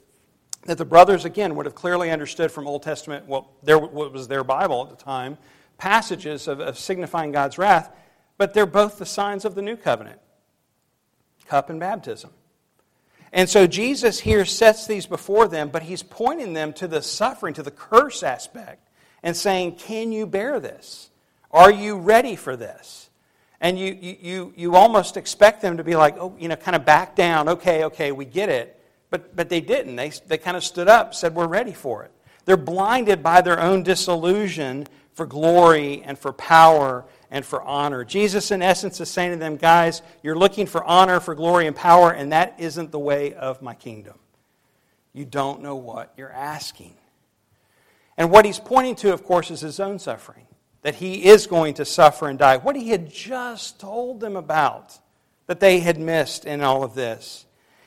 that 0.64 0.78
the 0.78 0.84
brothers, 0.84 1.24
again, 1.24 1.54
would 1.56 1.66
have 1.66 1.74
clearly 1.74 2.10
understood 2.10 2.50
from 2.50 2.66
Old 2.66 2.82
Testament, 2.82 3.26
well, 3.26 3.50
there, 3.62 3.78
what 3.78 4.12
was 4.12 4.28
their 4.28 4.44
Bible 4.44 4.88
at 4.90 4.98
the 4.98 5.04
time, 5.04 5.38
passages 5.78 6.48
of, 6.48 6.60
of 6.60 6.78
signifying 6.78 7.32
God's 7.32 7.58
wrath, 7.58 7.90
but 8.38 8.54
they're 8.54 8.66
both 8.66 8.98
the 8.98 9.06
signs 9.06 9.44
of 9.44 9.54
the 9.54 9.62
new 9.62 9.76
covenant 9.76 10.20
cup 11.46 11.68
and 11.68 11.78
baptism. 11.78 12.30
And 13.32 13.50
so 13.50 13.66
Jesus 13.66 14.20
here 14.20 14.44
sets 14.44 14.86
these 14.86 15.06
before 15.06 15.48
them, 15.48 15.68
but 15.68 15.82
he's 15.82 16.02
pointing 16.02 16.52
them 16.52 16.72
to 16.74 16.88
the 16.88 17.02
suffering, 17.02 17.52
to 17.54 17.62
the 17.62 17.70
curse 17.70 18.22
aspect, 18.22 18.88
and 19.22 19.36
saying, 19.36 19.76
Can 19.76 20.12
you 20.12 20.26
bear 20.26 20.60
this? 20.60 21.10
Are 21.50 21.70
you 21.70 21.98
ready 21.98 22.36
for 22.36 22.56
this? 22.56 23.10
And 23.60 23.78
you, 23.78 23.94
you, 23.94 24.52
you 24.56 24.74
almost 24.76 25.16
expect 25.16 25.62
them 25.62 25.78
to 25.78 25.84
be 25.84 25.96
like, 25.96 26.16
oh, 26.18 26.34
you 26.38 26.48
know, 26.48 26.56
kind 26.56 26.76
of 26.76 26.84
back 26.84 27.16
down. 27.16 27.48
Okay, 27.48 27.84
okay, 27.84 28.12
we 28.12 28.24
get 28.24 28.50
it. 28.50 28.78
But, 29.14 29.36
but 29.36 29.48
they 29.48 29.60
didn't. 29.60 29.94
They, 29.94 30.10
they 30.26 30.38
kind 30.38 30.56
of 30.56 30.64
stood 30.64 30.88
up, 30.88 31.14
said, 31.14 31.36
We're 31.36 31.46
ready 31.46 31.72
for 31.72 32.02
it. 32.02 32.10
They're 32.46 32.56
blinded 32.56 33.22
by 33.22 33.42
their 33.42 33.60
own 33.60 33.84
disillusion 33.84 34.88
for 35.12 35.24
glory 35.24 36.02
and 36.02 36.18
for 36.18 36.32
power 36.32 37.04
and 37.30 37.46
for 37.46 37.62
honor. 37.62 38.02
Jesus, 38.02 38.50
in 38.50 38.60
essence, 38.60 39.00
is 39.00 39.08
saying 39.08 39.30
to 39.30 39.36
them, 39.36 39.54
Guys, 39.54 40.02
you're 40.24 40.34
looking 40.34 40.66
for 40.66 40.82
honor, 40.82 41.20
for 41.20 41.36
glory, 41.36 41.68
and 41.68 41.76
power, 41.76 42.10
and 42.10 42.32
that 42.32 42.56
isn't 42.58 42.90
the 42.90 42.98
way 42.98 43.34
of 43.34 43.62
my 43.62 43.72
kingdom. 43.72 44.18
You 45.12 45.24
don't 45.24 45.62
know 45.62 45.76
what 45.76 46.12
you're 46.16 46.32
asking. 46.32 46.96
And 48.16 48.32
what 48.32 48.44
he's 48.44 48.58
pointing 48.58 48.96
to, 48.96 49.12
of 49.12 49.22
course, 49.22 49.48
is 49.52 49.60
his 49.60 49.78
own 49.78 50.00
suffering 50.00 50.48
that 50.82 50.96
he 50.96 51.26
is 51.26 51.46
going 51.46 51.74
to 51.74 51.84
suffer 51.84 52.26
and 52.26 52.36
die. 52.36 52.56
What 52.56 52.74
he 52.74 52.88
had 52.88 53.12
just 53.12 53.78
told 53.78 54.18
them 54.18 54.34
about 54.34 54.98
that 55.46 55.60
they 55.60 55.78
had 55.78 56.00
missed 56.00 56.46
in 56.46 56.62
all 56.62 56.82
of 56.82 56.96
this. 56.96 57.46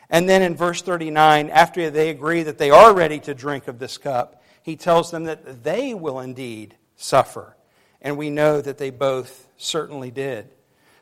And 0.10 0.28
then 0.28 0.42
in 0.42 0.56
verse 0.56 0.82
39, 0.82 1.50
after 1.50 1.90
they 1.90 2.10
agree 2.10 2.44
that 2.44 2.58
they 2.58 2.72
are 2.72 2.94
ready 2.94 3.20
to 3.22 3.34
drink 3.34 3.68
of 3.68 3.80
this 3.80 3.98
cup, 3.98 4.42
he 4.64 4.76
tells 4.76 5.12
them 5.12 5.26
that 5.26 5.64
they 5.64 5.94
will 5.94 6.20
indeed 6.20 6.76
suffer. 6.96 7.56
And 8.02 8.18
we 8.18 8.30
know 8.30 8.62
that 8.62 8.78
they 8.78 8.90
both 8.90 9.48
certainly 9.58 10.12
did. 10.12 10.50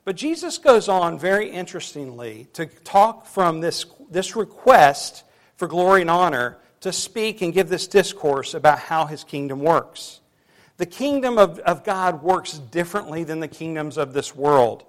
But 0.05 0.15
Jesus 0.15 0.59
goes 0.59 0.87
on 0.87 1.17
very 1.17 1.49
interestingly 1.49 2.47
to 2.53 2.67
talk 2.67 3.25
from 3.25 3.59
this, 3.59 3.85
this 4.09 4.35
request 4.35 5.23
for 5.57 5.67
glory 5.67 6.01
and 6.01 6.09
honor 6.09 6.57
to 6.81 6.91
speak 6.93 7.41
and 7.41 7.53
give 7.53 7.69
this 7.69 7.87
discourse 7.87 8.53
about 8.53 8.77
how 8.77 9.05
his 9.05 9.23
kingdom 9.23 9.59
works. 9.59 10.19
The 10.77 10.85
kingdom 10.85 11.37
of, 11.37 11.57
of 11.59 11.83
God 11.83 12.21
works 12.21 12.59
differently 12.59 13.23
than 13.23 13.39
the 13.39 13.47
kingdoms 13.47 13.97
of 13.97 14.13
this 14.13 14.35
world. 14.35 14.83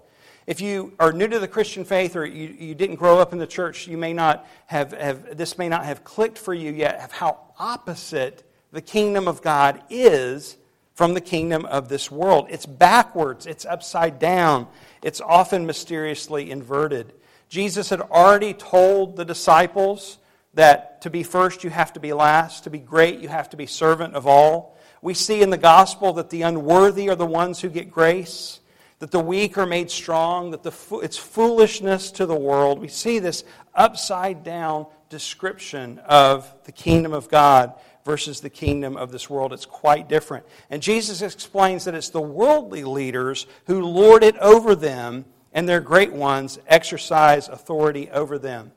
If 0.47 0.61
you 0.61 0.93
are 1.01 1.13
new 1.13 1.27
to 1.27 1.41
the 1.41 1.49
Christian 1.49 1.85
faith 1.85 2.15
or 2.15 2.25
you, 2.25 2.55
you 2.59 2.75
didn't 2.75 2.97
grow 2.97 3.19
up 3.19 3.33
in 3.33 3.39
the 3.39 3.47
church, 3.49 3.89
you 3.89 3.97
may 3.97 4.13
not 4.13 4.47
have, 4.67 4.93
have, 4.93 5.37
this 5.37 5.59
may 5.59 5.69
not 5.69 5.85
have 5.85 6.05
clicked 6.05 6.39
for 6.39 6.55
you 6.55 6.71
yet 6.71 7.01
of 7.01 7.11
how 7.11 7.39
opposite 7.59 8.49
the 8.71 8.81
kingdom 8.81 9.27
of 9.27 9.43
God 9.43 9.83
is 9.91 10.57
from 10.95 11.15
the 11.15 11.21
kingdom 11.21 11.67
of 11.67 11.89
this 11.89 12.11
world. 12.11 12.47
It's 12.49 12.65
backwards, 12.65 13.47
it's 13.47 13.67
upside 13.67 14.19
down, 14.21 14.69
it's 15.03 15.21
often 15.21 15.67
mysteriously 15.67 16.51
inverted. 16.51 17.13
Jesus 17.49 17.91
had 17.91 18.01
already 18.01 18.55
told 18.55 19.17
the 19.17 19.25
disciples 19.25 20.19
that 20.55 21.03
to 21.03 21.11
be 21.11 21.23
first, 21.23 21.65
you 21.65 21.71
have 21.71 21.93
to 21.93 22.01
be 22.01 22.13
last, 22.13 22.65
to 22.65 22.71
be 22.71 22.79
great, 22.79 23.19
you 23.19 23.29
have 23.29 23.51
to 23.51 23.57
be 23.57 23.67
servant 23.67 24.15
of 24.15 24.27
all. 24.27 24.79
We 25.03 25.13
see 25.13 25.43
in 25.43 25.51
the 25.51 25.59
gospel 25.59 26.15
that 26.15 26.31
the 26.31 26.43
unworthy 26.43 27.09
are 27.11 27.17
the 27.17 27.27
ones 27.27 27.61
who 27.61 27.69
get 27.69 27.91
grace 27.91 28.61
that 28.99 29.11
the 29.11 29.21
weak 29.21 29.59
are 29.59 29.67
made 29.67 29.91
strong, 29.91 30.51
that 30.53 30.63
the, 30.63 30.73
it's 31.03 31.19
foolishness 31.19 32.11
to 32.13 32.27
the 32.27 32.37
world. 32.37 32.79
We 32.79 32.89
see 32.89 33.19
this 33.19 33.45
upside 33.75 34.43
down 34.43 34.87
description 35.11 35.99
of 36.01 36.53
the 36.65 36.73
kingdom 36.73 37.13
of 37.13 37.29
God 37.29 37.75
versus 38.05 38.41
the 38.41 38.51
kingdom 38.51 38.97
of 38.97 39.13
this 39.13 39.29
world. 39.29 39.53
It's 39.53 39.67
quite 39.67 40.09
different. 40.09 40.47
And 40.71 40.81
Jesus 40.81 41.23
explains 41.23 41.85
that 41.85 41.95
it's 41.95 42.09
the 42.09 42.21
worldly 42.21 42.85
leaders 42.85 43.47
who 43.67 43.83
lord 43.83 44.23
it 44.23 44.37
over 44.39 44.75
them, 44.75 45.27
and 45.53 45.69
their 45.69 45.81
great 45.81 46.13
ones 46.13 46.59
exercise 46.67 47.49
authority 47.49 48.09
over 48.11 48.39
them. 48.39 48.73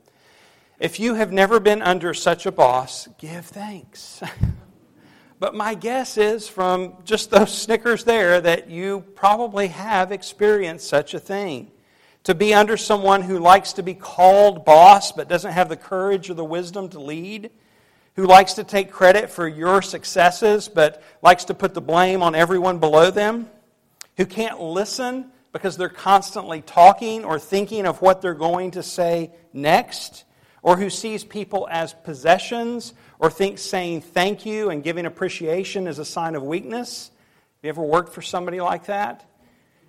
If 0.78 0.98
you 0.98 1.14
have 1.14 1.32
never 1.32 1.60
been 1.60 1.82
under 1.82 2.12
such 2.12 2.46
a 2.46 2.52
boss, 2.52 3.08
give 3.18 3.46
thanks. 3.46 4.22
But 5.40 5.54
my 5.54 5.74
guess 5.74 6.18
is 6.18 6.46
from 6.46 6.92
just 7.04 7.30
those 7.30 7.50
snickers 7.50 8.04
there 8.04 8.42
that 8.42 8.68
you 8.68 9.00
probably 9.14 9.68
have 9.68 10.12
experienced 10.12 10.86
such 10.86 11.14
a 11.14 11.18
thing. 11.18 11.70
To 12.24 12.34
be 12.34 12.52
under 12.52 12.76
someone 12.76 13.22
who 13.22 13.38
likes 13.38 13.72
to 13.72 13.82
be 13.82 13.94
called 13.94 14.66
boss 14.66 15.12
but 15.12 15.28
doesn't 15.28 15.52
have 15.52 15.70
the 15.70 15.78
courage 15.78 16.28
or 16.28 16.34
the 16.34 16.44
wisdom 16.44 16.90
to 16.90 17.00
lead, 17.00 17.50
who 18.16 18.26
likes 18.26 18.52
to 18.54 18.64
take 18.64 18.92
credit 18.92 19.30
for 19.30 19.48
your 19.48 19.80
successes 19.80 20.68
but 20.68 21.02
likes 21.22 21.46
to 21.46 21.54
put 21.54 21.72
the 21.72 21.80
blame 21.80 22.22
on 22.22 22.34
everyone 22.34 22.78
below 22.78 23.10
them, 23.10 23.48
who 24.18 24.26
can't 24.26 24.60
listen 24.60 25.32
because 25.52 25.78
they're 25.78 25.88
constantly 25.88 26.60
talking 26.60 27.24
or 27.24 27.38
thinking 27.38 27.86
of 27.86 28.02
what 28.02 28.20
they're 28.20 28.34
going 28.34 28.72
to 28.72 28.82
say 28.82 29.30
next 29.54 30.24
or 30.62 30.76
who 30.76 30.90
sees 30.90 31.24
people 31.24 31.68
as 31.70 31.94
possessions, 31.94 32.94
or 33.18 33.30
thinks 33.30 33.62
saying 33.62 34.00
thank 34.00 34.44
you 34.44 34.70
and 34.70 34.82
giving 34.82 35.06
appreciation 35.06 35.86
is 35.86 35.98
a 35.98 36.04
sign 36.04 36.34
of 36.34 36.42
weakness. 36.42 37.10
Have 37.56 37.64
you 37.64 37.68
ever 37.70 37.82
worked 37.82 38.12
for 38.12 38.22
somebody 38.22 38.60
like 38.60 38.86
that? 38.86 39.24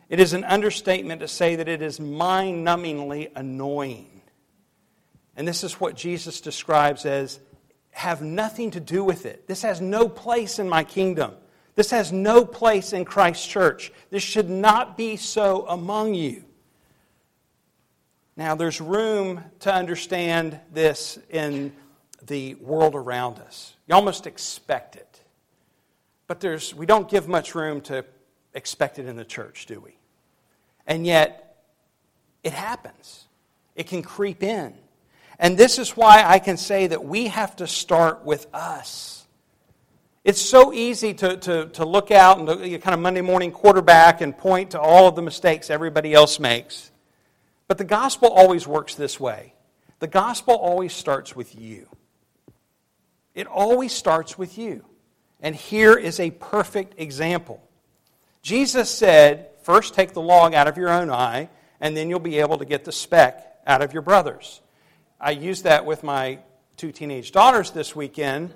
It 0.10 0.20
is 0.20 0.34
an 0.34 0.44
understatement 0.44 1.22
to 1.22 1.28
say 1.28 1.56
that 1.56 1.70
it 1.70 1.82
is 1.82 2.00
mind 2.00 2.68
numbingly 2.68 3.32
annoying. 3.36 4.22
And 5.38 5.48
this 5.48 5.64
is 5.64 5.80
what 5.80 5.96
Jesus 5.96 6.42
describes 6.42 7.06
as 7.06 7.40
have 7.92 8.22
nothing 8.22 8.72
to 8.72 8.80
do 8.80 9.04
with 9.04 9.26
it. 9.26 9.48
This 9.48 9.62
has 9.62 9.80
no 9.80 10.10
place 10.10 10.60
in 10.60 10.68
my 10.68 10.84
kingdom. 10.84 11.34
This 11.76 11.92
has 11.92 12.12
no 12.12 12.44
place 12.44 12.92
in 12.94 13.06
Christ's 13.06 13.48
church. 13.48 13.92
This 14.10 14.24
should 14.24 14.50
not 14.50 14.98
be 14.98 15.16
so 15.16 15.66
among 15.68 16.14
you. 16.14 16.44
Now, 18.38 18.56
there's 18.56 18.80
room 18.80 19.44
to 19.60 19.74
understand 19.74 20.60
this 20.74 21.20
in 21.30 21.74
the 22.26 22.56
world 22.56 22.96
around 22.96 23.40
us. 23.40 23.76
You 23.88 23.96
almost 23.96 24.26
expect 24.28 24.96
it. 24.96 25.22
but 26.28 26.40
there's, 26.40 26.74
we 26.74 26.86
don't 26.86 27.10
give 27.10 27.28
much 27.28 27.56
room 27.56 27.82
to 27.82 28.06
expect 28.54 29.00
it 29.00 29.06
in 29.06 29.18
the 29.18 29.26
church, 29.26 29.66
do 29.66 29.82
we? 29.82 29.98
And 30.88 31.06
yet, 31.06 31.62
it 32.42 32.54
happens. 32.54 33.26
It 33.76 33.88
can 33.88 34.02
creep 34.02 34.42
in. 34.42 34.74
And 35.40 35.58
this 35.58 35.78
is 35.78 35.98
why 35.98 36.24
I 36.26 36.40
can 36.40 36.56
say 36.56 36.88
that 36.88 37.04
we 37.04 37.28
have 37.28 37.58
to 37.58 37.68
start 37.68 38.24
with 38.24 38.48
us. 38.54 39.26
It's 40.24 40.42
so 40.42 40.72
easy 40.72 41.14
to, 41.16 41.36
to, 41.36 41.66
to 41.66 41.84
look 41.84 42.12
out 42.12 42.40
and 42.40 42.48
to, 42.48 42.80
kind 42.80 42.94
of 42.94 43.02
Monday 43.02 43.20
morning 43.20 43.52
quarterback 43.52 44.22
and 44.22 44.38
point 44.38 44.72
to 44.72 44.80
all 44.80 45.08
of 45.08 45.16
the 45.16 45.22
mistakes 45.22 45.70
everybody 45.70 46.14
else 46.14 46.40
makes. 46.40 46.92
But 47.72 47.78
the 47.78 47.86
gospel 47.86 48.28
always 48.28 48.68
works 48.68 48.96
this 48.96 49.18
way 49.18 49.54
the 50.00 50.08
gospel 50.08 50.56
always 50.56 50.92
starts 50.92 51.38
with 51.38 51.58
you. 51.58 51.88
It 53.34 53.48
always 53.48 53.94
starts 53.94 54.38
with 54.38 54.58
you. 54.58 54.84
And 55.40 55.56
here 55.56 55.94
is 55.94 56.20
a 56.20 56.32
perfect 56.32 57.00
example. 57.00 57.66
Jesus 58.42 58.90
said, 58.90 59.52
First 59.64 59.94
take 59.94 60.12
the 60.12 60.22
log 60.22 60.54
out 60.54 60.68
of 60.68 60.76
your 60.76 60.90
own 60.90 61.10
eye, 61.10 61.48
and 61.80 61.96
then 61.96 62.10
you'll 62.10 62.20
be 62.20 62.40
able 62.40 62.58
to 62.58 62.66
get 62.66 62.84
the 62.84 62.92
speck 62.92 63.62
out 63.66 63.82
of 63.82 63.94
your 63.94 64.02
brother's. 64.02 64.60
I 65.18 65.32
used 65.32 65.64
that 65.64 65.86
with 65.86 66.04
my 66.04 66.40
two 66.76 66.92
teenage 66.92 67.32
daughters 67.32 67.72
this 67.72 67.96
weekend, 67.96 68.54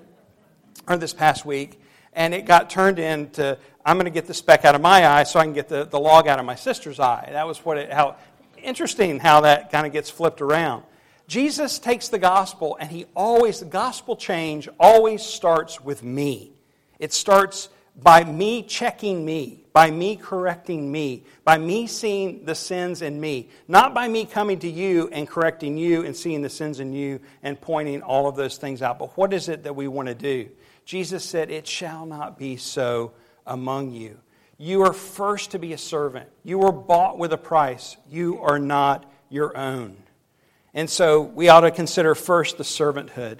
or 0.86 0.98
this 0.98 1.14
past 1.14 1.46
week, 1.46 1.80
and 2.12 2.34
it 2.34 2.44
got 2.44 2.68
turned 2.68 2.98
into 2.98 3.56
I'm 3.86 3.96
going 3.96 4.06
to 4.06 4.10
get 4.10 4.26
the 4.26 4.34
speck 4.34 4.64
out 4.64 4.74
of 4.74 4.80
my 4.80 5.06
eye 5.06 5.22
so 5.22 5.38
I 5.38 5.44
can 5.44 5.52
get 5.52 5.68
the, 5.68 5.84
the 5.84 6.00
log 6.00 6.26
out 6.26 6.40
of 6.40 6.44
my 6.44 6.56
sister's 6.56 6.98
eye. 6.98 7.28
That 7.30 7.46
was 7.46 7.64
what 7.64 7.78
it, 7.78 7.92
how 7.92 8.16
interesting 8.66 9.18
how 9.18 9.42
that 9.42 9.70
kind 9.70 9.86
of 9.86 9.92
gets 9.92 10.10
flipped 10.10 10.42
around. 10.42 10.82
Jesus 11.28 11.78
takes 11.78 12.08
the 12.08 12.18
gospel, 12.18 12.76
and 12.78 12.90
he 12.90 13.06
always, 13.14 13.60
the 13.60 13.66
gospel 13.66 14.16
change 14.16 14.68
always 14.78 15.22
starts 15.22 15.80
with 15.80 16.02
me. 16.02 16.52
It 16.98 17.12
starts 17.12 17.68
by 18.00 18.24
me 18.24 18.62
checking 18.62 19.24
me, 19.24 19.64
by 19.72 19.90
me 19.90 20.16
correcting 20.16 20.90
me, 20.92 21.24
by 21.44 21.58
me 21.58 21.86
seeing 21.86 22.44
the 22.44 22.54
sins 22.54 23.02
in 23.02 23.20
me, 23.20 23.48
not 23.68 23.94
by 23.94 24.06
me 24.06 24.24
coming 24.24 24.58
to 24.58 24.68
you 24.68 25.08
and 25.12 25.26
correcting 25.26 25.78
you 25.78 26.04
and 26.04 26.14
seeing 26.14 26.42
the 26.42 26.50
sins 26.50 26.78
in 26.78 26.92
you 26.92 27.20
and 27.42 27.60
pointing 27.60 28.02
all 28.02 28.28
of 28.28 28.36
those 28.36 28.58
things 28.58 28.82
out. 28.82 28.98
But 28.98 29.16
what 29.16 29.32
is 29.32 29.48
it 29.48 29.64
that 29.64 29.74
we 29.74 29.88
want 29.88 30.08
to 30.08 30.14
do? 30.14 30.48
Jesus 30.84 31.24
said, 31.24 31.50
It 31.50 31.66
shall 31.66 32.06
not 32.06 32.38
be 32.38 32.56
so 32.56 33.12
among 33.46 33.92
you. 33.92 34.18
You 34.58 34.82
are 34.82 34.92
first 34.92 35.50
to 35.50 35.58
be 35.58 35.72
a 35.72 35.78
servant. 35.78 36.28
You 36.42 36.58
were 36.58 36.72
bought 36.72 37.18
with 37.18 37.32
a 37.32 37.38
price. 37.38 37.96
You 38.08 38.40
are 38.40 38.58
not 38.58 39.10
your 39.28 39.56
own. 39.56 39.96
And 40.72 40.88
so 40.88 41.22
we 41.22 41.48
ought 41.48 41.60
to 41.60 41.70
consider 41.70 42.14
first 42.14 42.58
the 42.58 42.64
servanthood, 42.64 43.38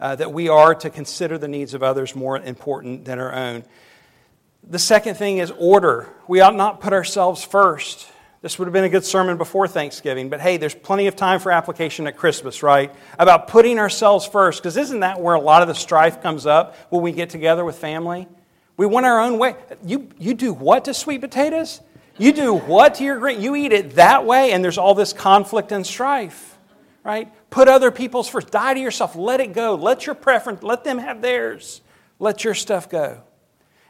uh, 0.00 0.16
that 0.16 0.32
we 0.32 0.48
are 0.48 0.74
to 0.74 0.90
consider 0.90 1.38
the 1.38 1.48
needs 1.48 1.74
of 1.74 1.82
others 1.82 2.14
more 2.14 2.38
important 2.38 3.04
than 3.04 3.18
our 3.18 3.32
own. 3.32 3.64
The 4.68 4.78
second 4.78 5.14
thing 5.16 5.38
is 5.38 5.52
order. 5.58 6.08
We 6.26 6.40
ought 6.40 6.56
not 6.56 6.80
put 6.80 6.92
ourselves 6.92 7.44
first. 7.44 8.06
This 8.42 8.58
would 8.58 8.66
have 8.66 8.72
been 8.72 8.84
a 8.84 8.88
good 8.88 9.04
sermon 9.04 9.38
before 9.38 9.66
Thanksgiving, 9.68 10.28
but 10.28 10.40
hey, 10.40 10.56
there's 10.56 10.74
plenty 10.74 11.06
of 11.06 11.16
time 11.16 11.40
for 11.40 11.50
application 11.50 12.06
at 12.06 12.16
Christmas, 12.16 12.62
right? 12.62 12.94
About 13.18 13.48
putting 13.48 13.78
ourselves 13.78 14.26
first, 14.26 14.62
because 14.62 14.76
isn't 14.76 15.00
that 15.00 15.20
where 15.20 15.34
a 15.34 15.40
lot 15.40 15.62
of 15.62 15.68
the 15.68 15.74
strife 15.74 16.22
comes 16.22 16.46
up 16.46 16.76
when 16.90 17.02
we 17.02 17.12
get 17.12 17.30
together 17.30 17.64
with 17.64 17.76
family? 17.76 18.28
We 18.76 18.86
want 18.86 19.06
our 19.06 19.20
own 19.20 19.38
way. 19.38 19.56
You, 19.84 20.08
you 20.18 20.34
do 20.34 20.52
what 20.52 20.84
to 20.84 20.94
sweet 20.94 21.20
potatoes? 21.20 21.80
You 22.18 22.32
do 22.32 22.54
what 22.54 22.96
to 22.96 23.04
your 23.04 23.18
grain? 23.18 23.40
You 23.40 23.56
eat 23.56 23.72
it 23.72 23.96
that 23.96 24.24
way, 24.24 24.52
and 24.52 24.62
there's 24.64 24.78
all 24.78 24.94
this 24.94 25.12
conflict 25.12 25.72
and 25.72 25.86
strife 25.86 26.56
right? 27.06 27.32
Put 27.50 27.68
other 27.68 27.92
people's 27.92 28.28
first. 28.28 28.50
Die 28.50 28.74
to 28.74 28.80
yourself. 28.80 29.14
Let 29.14 29.38
it 29.40 29.52
go. 29.52 29.76
Let 29.76 30.06
your 30.06 30.16
preference, 30.16 30.64
let 30.64 30.82
them 30.82 30.98
have 30.98 31.22
theirs. 31.22 31.80
Let 32.18 32.42
your 32.42 32.54
stuff 32.54 32.90
go. 32.90 33.22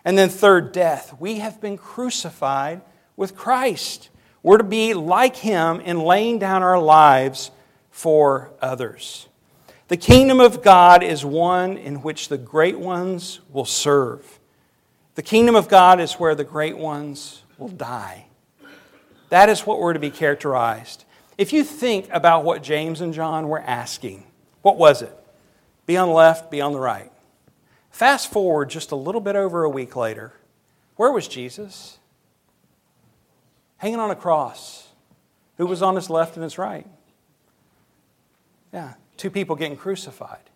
And 0.04 0.18
then, 0.18 0.28
third, 0.28 0.70
death. 0.72 1.16
We 1.18 1.38
have 1.38 1.58
been 1.58 1.78
crucified 1.78 2.82
with 3.16 3.34
Christ. 3.34 4.10
We're 4.42 4.58
to 4.58 4.64
be 4.64 4.92
like 4.92 5.34
him 5.34 5.80
in 5.80 5.98
laying 5.98 6.38
down 6.38 6.62
our 6.62 6.78
lives 6.78 7.50
for 7.90 8.52
others. 8.60 9.28
The 9.88 9.96
kingdom 9.96 10.38
of 10.38 10.62
God 10.62 11.02
is 11.02 11.24
one 11.24 11.78
in 11.78 12.02
which 12.02 12.28
the 12.28 12.36
great 12.36 12.78
ones 12.78 13.40
will 13.50 13.64
serve. 13.64 14.38
The 15.16 15.22
kingdom 15.22 15.56
of 15.56 15.68
God 15.68 15.98
is 15.98 16.14
where 16.14 16.34
the 16.34 16.44
great 16.44 16.76
ones 16.76 17.42
will 17.56 17.68
die. 17.68 18.26
That 19.30 19.48
is 19.48 19.66
what 19.66 19.80
we're 19.80 19.94
to 19.94 19.98
be 19.98 20.10
characterized. 20.10 21.04
If 21.38 21.54
you 21.54 21.64
think 21.64 22.06
about 22.12 22.44
what 22.44 22.62
James 22.62 23.00
and 23.00 23.14
John 23.14 23.48
were 23.48 23.60
asking, 23.60 24.24
what 24.60 24.76
was 24.76 25.00
it? 25.00 25.16
Be 25.86 25.96
on 25.96 26.08
the 26.08 26.14
left, 26.14 26.50
be 26.50 26.60
on 26.60 26.72
the 26.72 26.78
right. 26.78 27.10
Fast 27.90 28.30
forward 28.30 28.68
just 28.68 28.92
a 28.92 28.96
little 28.96 29.22
bit 29.22 29.36
over 29.36 29.64
a 29.64 29.70
week 29.70 29.96
later. 29.96 30.34
Where 30.96 31.10
was 31.10 31.26
Jesus? 31.26 31.98
Hanging 33.78 34.00
on 34.00 34.10
a 34.10 34.16
cross. 34.16 34.88
Who 35.56 35.66
was 35.66 35.80
on 35.80 35.96
his 35.96 36.10
left 36.10 36.36
and 36.36 36.44
his 36.44 36.58
right? 36.58 36.86
Yeah, 38.70 38.94
two 39.16 39.30
people 39.30 39.56
getting 39.56 39.78
crucified. 39.78 40.50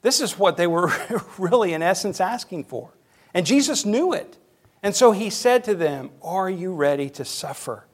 This 0.00 0.22
is 0.22 0.38
what 0.38 0.56
they 0.56 0.66
were 0.66 0.90
really, 1.38 1.74
in 1.74 1.82
essence, 1.82 2.22
asking 2.22 2.64
for. 2.64 2.90
And 3.34 3.46
Jesus 3.46 3.84
knew 3.84 4.12
it. 4.12 4.36
And 4.82 4.94
so 4.94 5.12
he 5.12 5.30
said 5.30 5.64
to 5.64 5.74
them, 5.74 6.10
Are 6.22 6.50
you 6.50 6.72
ready 6.72 7.10
to 7.10 7.24
suffer? 7.24 7.86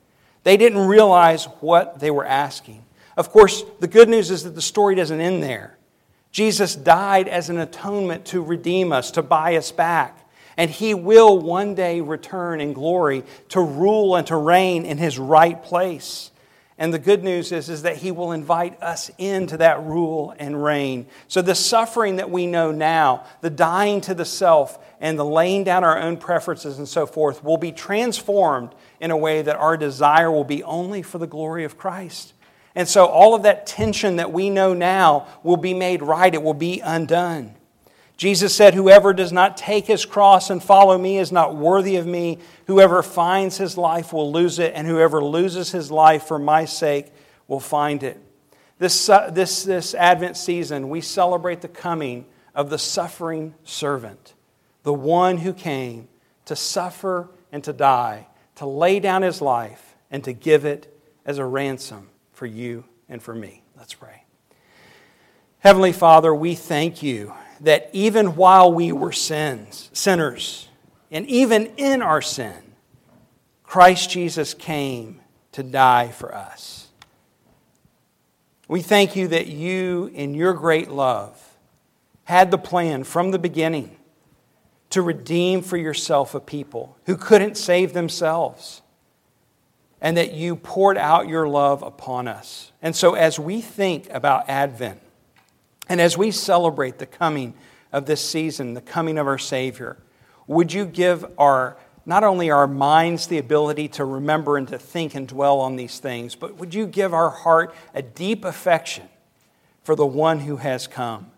They 0.44 0.56
didn't 0.56 0.86
realize 0.86 1.44
what 1.60 2.00
they 2.00 2.10
were 2.10 2.26
asking. 2.26 2.84
Of 3.16 3.30
course, 3.30 3.64
the 3.80 3.88
good 3.88 4.08
news 4.08 4.30
is 4.30 4.44
that 4.44 4.54
the 4.54 4.62
story 4.62 4.94
doesn't 4.94 5.20
end 5.20 5.42
there. 5.42 5.78
Jesus 6.32 6.74
died 6.74 7.28
as 7.28 7.50
an 7.50 7.58
atonement 7.58 8.24
to 8.26 8.42
redeem 8.42 8.92
us, 8.92 9.10
to 9.12 9.22
buy 9.22 9.56
us 9.56 9.70
back. 9.70 10.18
And 10.56 10.70
he 10.70 10.94
will 10.94 11.38
one 11.38 11.74
day 11.74 12.00
return 12.00 12.60
in 12.60 12.72
glory 12.72 13.24
to 13.50 13.60
rule 13.60 14.16
and 14.16 14.26
to 14.26 14.36
reign 14.36 14.84
in 14.84 14.98
his 14.98 15.18
right 15.18 15.62
place. 15.62 16.30
And 16.82 16.92
the 16.92 16.98
good 16.98 17.22
news 17.22 17.52
is, 17.52 17.68
is 17.68 17.82
that 17.82 17.98
he 17.98 18.10
will 18.10 18.32
invite 18.32 18.82
us 18.82 19.08
into 19.16 19.58
that 19.58 19.84
rule 19.84 20.34
and 20.36 20.64
reign. 20.64 21.06
So 21.28 21.40
the 21.40 21.54
suffering 21.54 22.16
that 22.16 22.28
we 22.28 22.48
know 22.48 22.72
now, 22.72 23.24
the 23.40 23.50
dying 23.50 24.00
to 24.00 24.14
the 24.14 24.24
self, 24.24 24.84
and 25.00 25.16
the 25.16 25.24
laying 25.24 25.62
down 25.62 25.84
our 25.84 25.96
own 25.96 26.16
preferences 26.16 26.78
and 26.78 26.88
so 26.88 27.06
forth 27.06 27.44
will 27.44 27.56
be 27.56 27.70
transformed 27.70 28.74
in 28.98 29.12
a 29.12 29.16
way 29.16 29.42
that 29.42 29.54
our 29.54 29.76
desire 29.76 30.28
will 30.28 30.42
be 30.42 30.64
only 30.64 31.02
for 31.02 31.18
the 31.18 31.26
glory 31.28 31.62
of 31.62 31.78
Christ. 31.78 32.32
And 32.74 32.88
so 32.88 33.06
all 33.06 33.36
of 33.36 33.44
that 33.44 33.64
tension 33.64 34.16
that 34.16 34.32
we 34.32 34.50
know 34.50 34.74
now 34.74 35.28
will 35.44 35.56
be 35.56 35.74
made 35.74 36.02
right, 36.02 36.34
it 36.34 36.42
will 36.42 36.52
be 36.52 36.80
undone. 36.80 37.54
Jesus 38.22 38.54
said, 38.54 38.74
Whoever 38.74 39.12
does 39.12 39.32
not 39.32 39.56
take 39.56 39.84
his 39.84 40.06
cross 40.06 40.48
and 40.48 40.62
follow 40.62 40.96
me 40.96 41.18
is 41.18 41.32
not 41.32 41.56
worthy 41.56 41.96
of 41.96 42.06
me. 42.06 42.38
Whoever 42.68 43.02
finds 43.02 43.56
his 43.56 43.76
life 43.76 44.12
will 44.12 44.30
lose 44.30 44.60
it, 44.60 44.74
and 44.76 44.86
whoever 44.86 45.24
loses 45.24 45.72
his 45.72 45.90
life 45.90 46.22
for 46.28 46.38
my 46.38 46.64
sake 46.64 47.12
will 47.48 47.58
find 47.58 48.04
it. 48.04 48.20
This, 48.78 49.08
uh, 49.08 49.28
this, 49.32 49.64
this 49.64 49.92
Advent 49.96 50.36
season, 50.36 50.88
we 50.88 51.00
celebrate 51.00 51.62
the 51.62 51.68
coming 51.68 52.26
of 52.54 52.70
the 52.70 52.78
suffering 52.78 53.56
servant 53.64 54.34
the 54.84 54.94
one 54.94 55.38
who 55.38 55.52
came 55.52 56.06
to 56.44 56.54
suffer 56.54 57.28
and 57.50 57.64
to 57.64 57.72
die, 57.72 58.28
to 58.54 58.66
lay 58.66 59.00
down 59.00 59.22
his 59.22 59.42
life 59.42 59.96
and 60.12 60.22
to 60.22 60.32
give 60.32 60.64
it 60.64 60.96
as 61.26 61.38
a 61.38 61.44
ransom 61.44 62.08
for 62.32 62.46
you 62.46 62.84
and 63.08 63.20
for 63.20 63.34
me. 63.34 63.64
Let's 63.76 63.94
pray. 63.94 64.22
Heavenly 65.58 65.92
Father, 65.92 66.32
we 66.32 66.54
thank 66.54 67.02
you 67.02 67.34
that 67.62 67.88
even 67.92 68.34
while 68.34 68.72
we 68.72 68.92
were 68.92 69.12
sins, 69.12 69.88
sinners, 69.92 70.68
and 71.10 71.26
even 71.26 71.66
in 71.76 72.02
our 72.02 72.20
sin, 72.20 72.56
Christ 73.62 74.10
Jesus 74.10 74.52
came 74.52 75.20
to 75.52 75.62
die 75.62 76.08
for 76.08 76.34
us. 76.34 76.88
We 78.68 78.82
thank 78.82 79.16
you 79.16 79.28
that 79.28 79.46
you, 79.46 80.10
in 80.14 80.34
your 80.34 80.54
great 80.54 80.90
love, 80.90 81.38
had 82.24 82.50
the 82.50 82.58
plan 82.58 83.04
from 83.04 83.30
the 83.30 83.38
beginning 83.38 83.96
to 84.90 85.02
redeem 85.02 85.62
for 85.62 85.76
yourself 85.76 86.34
a 86.34 86.40
people 86.40 86.96
who 87.06 87.16
couldn't 87.16 87.56
save 87.56 87.92
themselves, 87.92 88.82
and 90.00 90.16
that 90.16 90.32
you 90.32 90.56
poured 90.56 90.98
out 90.98 91.28
your 91.28 91.48
love 91.48 91.82
upon 91.82 92.26
us. 92.26 92.72
And 92.82 92.96
so, 92.96 93.14
as 93.14 93.38
we 93.38 93.60
think 93.60 94.08
about 94.10 94.48
Advent, 94.48 95.00
and 95.92 96.00
as 96.00 96.16
we 96.16 96.30
celebrate 96.30 96.96
the 96.96 97.04
coming 97.04 97.52
of 97.92 98.06
this 98.06 98.26
season, 98.26 98.72
the 98.72 98.80
coming 98.80 99.18
of 99.18 99.26
our 99.26 99.36
Savior, 99.36 99.98
would 100.46 100.72
you 100.72 100.86
give 100.86 101.22
our 101.36 101.76
not 102.06 102.24
only 102.24 102.50
our 102.50 102.66
minds 102.66 103.26
the 103.26 103.36
ability 103.36 103.88
to 103.88 104.06
remember 104.06 104.56
and 104.56 104.66
to 104.68 104.78
think 104.78 105.14
and 105.14 105.28
dwell 105.28 105.60
on 105.60 105.76
these 105.76 105.98
things, 105.98 106.34
but 106.34 106.56
would 106.56 106.72
you 106.72 106.86
give 106.86 107.12
our 107.12 107.28
heart 107.28 107.74
a 107.92 108.00
deep 108.00 108.42
affection 108.42 109.06
for 109.82 109.94
the 109.94 110.06
one 110.06 110.40
who 110.40 110.56
has 110.56 110.86
come, 110.86 111.30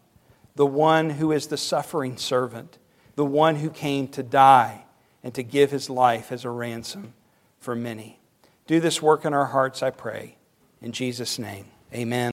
the 0.54 0.64
one 0.64 1.10
who 1.10 1.32
is 1.32 1.48
the 1.48 1.56
suffering 1.56 2.16
servant, 2.16 2.78
the 3.16 3.24
one 3.24 3.56
who 3.56 3.70
came 3.70 4.06
to 4.06 4.22
die 4.22 4.84
and 5.24 5.34
to 5.34 5.42
give 5.42 5.72
his 5.72 5.90
life 5.90 6.30
as 6.30 6.44
a 6.44 6.50
ransom 6.50 7.12
for 7.58 7.74
many. 7.74 8.20
Do 8.68 8.78
this 8.78 9.02
work 9.02 9.24
in 9.24 9.34
our 9.34 9.46
hearts, 9.46 9.82
I 9.82 9.90
pray. 9.90 10.36
In 10.80 10.92
Jesus' 10.92 11.40
name, 11.40 11.66
amen. 11.92 12.22